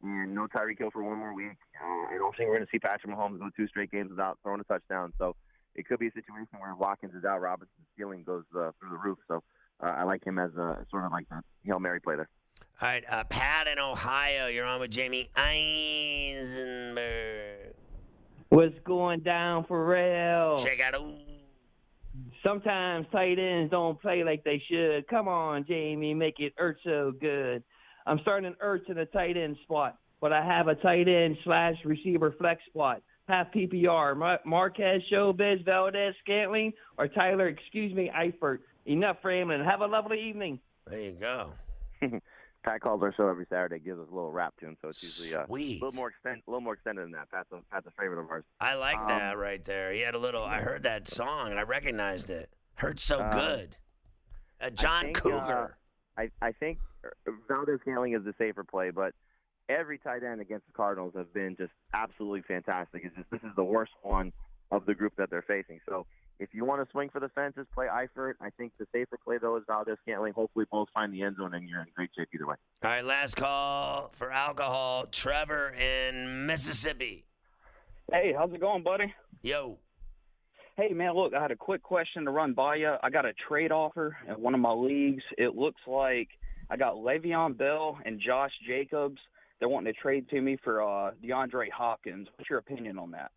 and 0.03 0.33
no 0.33 0.47
Tyreek 0.47 0.77
Hill 0.79 0.91
for 0.91 1.03
one 1.03 1.17
more 1.17 1.33
week. 1.33 1.57
Uh, 1.81 2.13
I 2.13 2.17
don't 2.17 2.35
think 2.35 2.49
we're 2.49 2.55
going 2.55 2.65
to 2.65 2.71
see 2.71 2.79
Patrick 2.79 3.13
Mahomes 3.13 3.39
go 3.39 3.49
two 3.55 3.67
straight 3.67 3.91
games 3.91 4.09
without 4.09 4.37
throwing 4.43 4.61
a 4.61 4.63
touchdown. 4.63 5.13
So 5.17 5.35
it 5.75 5.87
could 5.87 5.99
be 5.99 6.07
a 6.07 6.11
situation 6.11 6.59
where 6.59 6.73
Watkins 6.75 7.13
is 7.15 7.25
out, 7.25 7.41
Robinson's 7.41 7.87
ceiling 7.97 8.23
goes 8.23 8.43
uh, 8.55 8.71
through 8.79 8.89
the 8.91 8.97
roof. 8.97 9.19
So 9.27 9.43
uh, 9.81 9.87
I 9.87 10.03
like 10.03 10.25
him 10.25 10.39
as 10.39 10.51
a 10.55 10.85
sort 10.89 11.05
of 11.05 11.11
like 11.11 11.27
a 11.31 11.41
hail 11.65 11.79
mary 11.79 11.99
play 12.01 12.15
there. 12.15 12.29
All 12.81 12.87
right, 12.87 13.03
uh, 13.09 13.25
Pat 13.25 13.67
in 13.67 13.77
Ohio. 13.77 14.47
You're 14.47 14.65
on 14.65 14.79
with 14.79 14.91
Jamie 14.91 15.29
Eisenberg. 15.35 16.45
What's 18.49 18.79
going 18.85 19.19
down 19.19 19.65
for 19.65 19.85
real? 19.85 20.63
Check 20.63 20.79
out. 20.79 20.95
Ooh. 20.95 21.13
Sometimes 22.43 23.05
tight 23.11 23.37
ends 23.37 23.71
don't 23.71 24.01
play 24.01 24.23
like 24.23 24.43
they 24.43 24.63
should. 24.69 25.07
Come 25.07 25.27
on, 25.27 25.65
Jamie, 25.67 26.13
make 26.13 26.39
it 26.39 26.53
hurt 26.57 26.77
so 26.83 27.11
good. 27.19 27.63
I'm 28.09 28.19
starting 28.19 28.53
Ertz 28.63 28.89
in 28.89 28.97
a 28.97 29.05
tight 29.05 29.37
end 29.37 29.55
spot, 29.63 29.97
but 30.19 30.33
I 30.33 30.43
have 30.43 30.67
a 30.67 30.75
tight 30.75 31.07
end 31.07 31.37
slash 31.43 31.75
receiver 31.85 32.33
flex 32.39 32.61
spot. 32.67 33.01
Half 33.27 33.51
PPR. 33.53 34.17
Mar- 34.17 34.39
Marquez, 34.43 35.03
Showbiz, 35.11 35.63
Valdes, 35.63 36.15
Scantling, 36.23 36.73
or 36.97 37.07
Tyler, 37.07 37.47
excuse 37.47 37.93
me, 37.93 38.09
Eifert. 38.17 38.59
Enough 38.87 39.17
for 39.21 39.31
Hamlin. 39.31 39.63
Have 39.63 39.81
a 39.81 39.85
lovely 39.85 40.19
evening. 40.19 40.59
There 40.87 40.99
you 40.99 41.11
go. 41.11 41.51
Pat 42.63 42.81
calls 42.81 43.03
our 43.03 43.13
show 43.13 43.27
every 43.29 43.45
Saturday, 43.49 43.77
gives 43.77 43.99
us 43.99 44.07
a 44.11 44.13
little 44.15 44.31
rap 44.31 44.53
tune, 44.59 44.75
so 44.81 44.89
it's 44.89 45.01
usually 45.03 45.33
uh, 45.35 45.45
Sweet. 45.45 45.79
a 45.81 45.85
little 45.85 45.95
more 45.95 46.09
extend, 46.09 46.41
a 46.47 46.49
little 46.49 46.61
more 46.61 46.73
extended 46.73 47.03
than 47.05 47.11
that. 47.11 47.29
Pat's 47.31 47.49
a, 47.51 47.57
Pat's 47.71 47.85
a 47.87 47.91
favorite 48.01 48.19
of 48.19 48.29
ours. 48.31 48.43
I 48.59 48.73
like 48.73 48.97
Um, 48.97 49.07
that 49.07 49.37
right 49.37 49.63
there. 49.63 49.93
He 49.93 49.99
had 50.01 50.15
a 50.15 50.17
little. 50.17 50.43
I 50.43 50.59
heard 50.59 50.81
that 50.83 51.07
song 51.07 51.51
and 51.51 51.59
I 51.59 51.63
recognized 51.63 52.31
it. 52.31 52.49
Hurts 52.73 53.03
so 53.03 53.19
Uh, 53.19 53.31
good. 53.31 53.77
Uh, 54.59 54.71
John 54.71 55.03
think, 55.03 55.17
Cougar. 55.21 55.77
Uh, 56.19 56.23
I 56.41 56.47
I 56.47 56.51
think 56.51 56.79
Valdes 57.47 57.79
Scantling 57.81 58.13
is 58.13 58.23
the 58.23 58.33
safer 58.37 58.63
play, 58.63 58.89
but 58.91 59.13
every 59.67 59.97
tight 59.97 60.23
end 60.23 60.41
against 60.41 60.67
the 60.67 60.73
Cardinals 60.73 61.13
has 61.15 61.27
been 61.33 61.55
just 61.57 61.71
absolutely 61.93 62.41
fantastic. 62.47 63.03
It's 63.05 63.15
just 63.15 63.29
this 63.31 63.41
is 63.41 63.55
the 63.55 63.63
worst 63.63 63.91
one 64.01 64.31
of 64.71 64.85
the 64.85 64.93
group 64.93 65.13
that 65.17 65.29
they're 65.29 65.41
facing. 65.41 65.79
So 65.87 66.05
if 66.39 66.49
you 66.53 66.63
want 66.63 66.85
to 66.85 66.91
swing 66.91 67.09
for 67.09 67.19
the 67.19 67.29
fences, 67.29 67.65
play 67.73 67.87
Eifert. 67.87 68.33
I 68.39 68.49
think 68.51 68.73
the 68.79 68.85
safer 68.91 69.17
play 69.23 69.37
though 69.41 69.57
is 69.57 69.63
Valdes 69.67 69.97
Scantling. 70.03 70.33
Hopefully 70.33 70.65
both 70.71 70.89
find 70.93 71.13
the 71.13 71.23
end 71.23 71.37
zone, 71.37 71.53
and 71.53 71.67
you're 71.67 71.81
in 71.81 71.87
great 71.95 72.09
shape 72.17 72.29
either 72.33 72.47
way. 72.47 72.55
All 72.83 72.89
right, 72.89 73.03
last 73.03 73.35
call 73.35 74.11
for 74.13 74.31
alcohol. 74.31 75.07
Trevor 75.11 75.73
in 75.73 76.45
Mississippi. 76.45 77.25
Hey, 78.11 78.33
how's 78.35 78.51
it 78.51 78.59
going, 78.59 78.83
buddy? 78.83 79.13
Yo. 79.41 79.77
Hey, 80.79 80.93
man, 80.93 81.13
look, 81.13 81.33
I 81.33 81.41
had 81.41 81.51
a 81.51 81.57
quick 81.57 81.83
question 81.83 82.23
to 82.23 82.31
run 82.31 82.53
by 82.53 82.75
you. 82.75 82.95
I 83.03 83.09
got 83.09 83.25
a 83.25 83.33
trade 83.33 83.69
offer 83.69 84.15
in 84.25 84.35
one 84.35 84.53
of 84.53 84.61
my 84.61 84.71
leagues. 84.71 85.23
It 85.37 85.53
looks 85.53 85.81
like 85.85 86.29
I 86.69 86.77
got 86.77 86.93
Le'Veon 86.93 87.57
Bell 87.57 87.97
and 88.05 88.17
Josh 88.17 88.53
Jacobs. 88.65 89.17
They're 89.59 89.67
wanting 89.67 89.93
to 89.93 89.99
trade 89.99 90.29
to 90.29 90.39
me 90.39 90.57
for 90.63 90.81
uh, 90.81 91.11
DeAndre 91.21 91.69
Hopkins. 91.69 92.29
What's 92.37 92.49
your 92.49 92.59
opinion 92.59 92.97
on 92.97 93.11
that? 93.11 93.31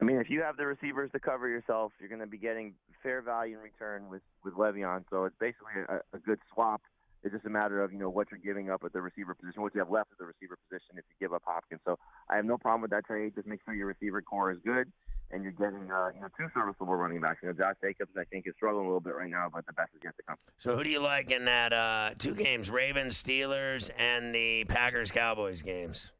I 0.00 0.04
mean, 0.06 0.16
if 0.16 0.30
you 0.30 0.40
have 0.40 0.56
the 0.56 0.64
receivers 0.64 1.10
to 1.12 1.20
cover 1.20 1.48
yourself, 1.48 1.92
you're 2.00 2.08
going 2.08 2.22
to 2.22 2.26
be 2.26 2.38
getting 2.38 2.72
fair 3.02 3.20
value 3.20 3.58
in 3.58 3.62
return 3.62 4.08
with 4.08 4.22
with 4.42 4.54
Le'Veon. 4.54 5.04
So 5.10 5.26
it's 5.26 5.36
basically 5.38 5.82
a, 5.86 5.96
a 6.16 6.18
good 6.18 6.38
swap. 6.54 6.80
It's 7.22 7.32
just 7.32 7.46
a 7.46 7.50
matter 7.50 7.82
of 7.82 7.92
you 7.92 7.98
know 7.98 8.10
what 8.10 8.28
you're 8.30 8.40
giving 8.40 8.70
up 8.70 8.82
at 8.84 8.92
the 8.92 9.00
receiver 9.00 9.34
position, 9.34 9.62
what 9.62 9.74
you 9.74 9.80
have 9.80 9.90
left 9.90 10.12
at 10.12 10.18
the 10.18 10.26
receiver 10.26 10.56
position 10.68 10.96
if 10.96 11.04
you 11.08 11.16
give 11.20 11.32
up 11.32 11.42
Hopkins. 11.44 11.80
So 11.84 11.98
I 12.30 12.36
have 12.36 12.44
no 12.44 12.56
problem 12.58 12.82
with 12.82 12.90
that 12.92 13.04
trade. 13.06 13.34
Just 13.34 13.46
make 13.46 13.60
sure 13.64 13.74
your 13.74 13.86
receiver 13.86 14.22
corps 14.22 14.52
is 14.52 14.58
good 14.64 14.92
and 15.30 15.42
you're 15.42 15.52
getting 15.52 15.90
uh, 15.90 16.10
you 16.14 16.20
know 16.20 16.28
two 16.38 16.46
serviceable 16.54 16.94
running 16.94 17.20
backs. 17.20 17.40
You 17.42 17.48
know, 17.48 17.54
Josh 17.54 17.74
Jacobs 17.82 18.12
I 18.16 18.24
think 18.24 18.46
is 18.46 18.54
struggling 18.56 18.84
a 18.84 18.88
little 18.88 19.00
bit 19.00 19.14
right 19.14 19.30
now, 19.30 19.48
but 19.52 19.66
the 19.66 19.72
best 19.72 19.90
is 19.94 20.00
yet 20.04 20.16
to 20.16 20.22
come. 20.22 20.36
So 20.58 20.76
who 20.76 20.84
do 20.84 20.90
you 20.90 21.00
like 21.00 21.30
in 21.30 21.44
that 21.46 21.72
uh, 21.72 22.10
two 22.18 22.34
games? 22.34 22.70
Ravens, 22.70 23.20
Steelers, 23.22 23.90
and 23.98 24.34
the 24.34 24.64
Packers, 24.64 25.10
Cowboys 25.10 25.62
games. 25.62 26.10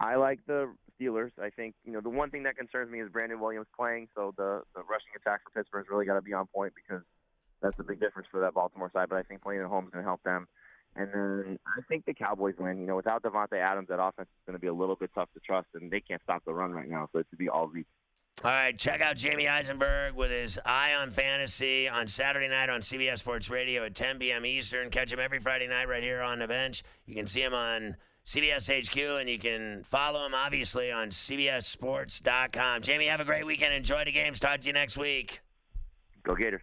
I 0.00 0.16
like 0.16 0.40
the 0.46 0.72
Steelers. 0.98 1.30
I 1.40 1.50
think 1.50 1.74
you 1.84 1.92
know 1.92 2.00
the 2.00 2.10
one 2.10 2.30
thing 2.30 2.44
that 2.44 2.56
concerns 2.56 2.90
me 2.90 3.00
is 3.00 3.10
Brandon 3.10 3.40
Williams 3.40 3.66
playing. 3.76 4.08
So 4.14 4.32
the 4.36 4.62
the 4.74 4.82
rushing 4.82 5.12
attack 5.16 5.40
for 5.44 5.50
Pittsburgh's 5.58 5.88
really 5.90 6.06
got 6.06 6.14
to 6.14 6.22
be 6.22 6.32
on 6.32 6.46
point 6.46 6.72
because 6.74 7.02
that's 7.62 7.78
a 7.78 7.82
big 7.82 8.00
difference 8.00 8.28
for 8.30 8.40
that 8.40 8.54
Baltimore 8.54 8.90
side. 8.92 9.08
But 9.08 9.18
I 9.18 9.22
think 9.22 9.42
playing 9.42 9.60
at 9.60 9.66
home 9.66 9.84
is 9.84 9.90
going 9.90 10.04
to 10.04 10.08
help 10.08 10.22
them. 10.22 10.46
And 10.96 11.08
then 11.12 11.58
I 11.66 11.80
think 11.88 12.06
the 12.06 12.14
Cowboys 12.14 12.54
win. 12.58 12.78
You 12.78 12.86
know, 12.86 12.96
without 12.96 13.22
Davante 13.22 13.60
Adams, 13.60 13.88
that 13.88 14.02
offense 14.02 14.28
is 14.28 14.46
going 14.46 14.54
to 14.54 14.60
be 14.60 14.66
a 14.66 14.74
little 14.74 14.96
bit 14.96 15.10
tough 15.14 15.28
to 15.34 15.40
trust, 15.40 15.68
and 15.74 15.90
they 15.90 16.00
can't 16.00 16.22
stop 16.22 16.44
the 16.44 16.52
run 16.52 16.72
right 16.72 16.88
now. 16.88 17.08
So 17.12 17.20
it 17.20 17.26
should 17.30 17.38
be 17.38 17.48
all 17.48 17.70
Zeke. 17.72 17.86
All 18.44 18.50
right, 18.52 18.78
check 18.78 19.00
out 19.00 19.16
Jamie 19.16 19.48
Eisenberg 19.48 20.14
with 20.14 20.30
his 20.30 20.60
Eye 20.64 20.94
on 20.94 21.10
Fantasy 21.10 21.88
on 21.88 22.06
Saturday 22.06 22.46
night 22.46 22.70
on 22.70 22.80
CBS 22.80 23.18
Sports 23.18 23.50
Radio 23.50 23.84
at 23.84 23.96
10 23.96 24.20
p.m. 24.20 24.46
Eastern. 24.46 24.90
Catch 24.90 25.12
him 25.12 25.18
every 25.18 25.40
Friday 25.40 25.66
night 25.66 25.88
right 25.88 26.04
here 26.04 26.22
on 26.22 26.38
the 26.38 26.46
bench. 26.46 26.84
You 27.06 27.16
can 27.16 27.26
see 27.26 27.42
him 27.42 27.52
on 27.52 27.96
CBS 28.26 28.68
HQ, 28.68 28.96
and 29.20 29.28
you 29.28 29.40
can 29.40 29.82
follow 29.82 30.24
him, 30.24 30.34
obviously, 30.34 30.92
on 30.92 31.08
CBSSports.com. 31.08 32.82
Jamie, 32.82 33.06
have 33.06 33.18
a 33.18 33.24
great 33.24 33.44
weekend. 33.44 33.74
Enjoy 33.74 34.04
the 34.04 34.12
games. 34.12 34.38
Talk 34.38 34.60
to 34.60 34.66
you 34.68 34.72
next 34.72 34.96
week. 34.96 35.40
Go 36.22 36.36
Gators. 36.36 36.62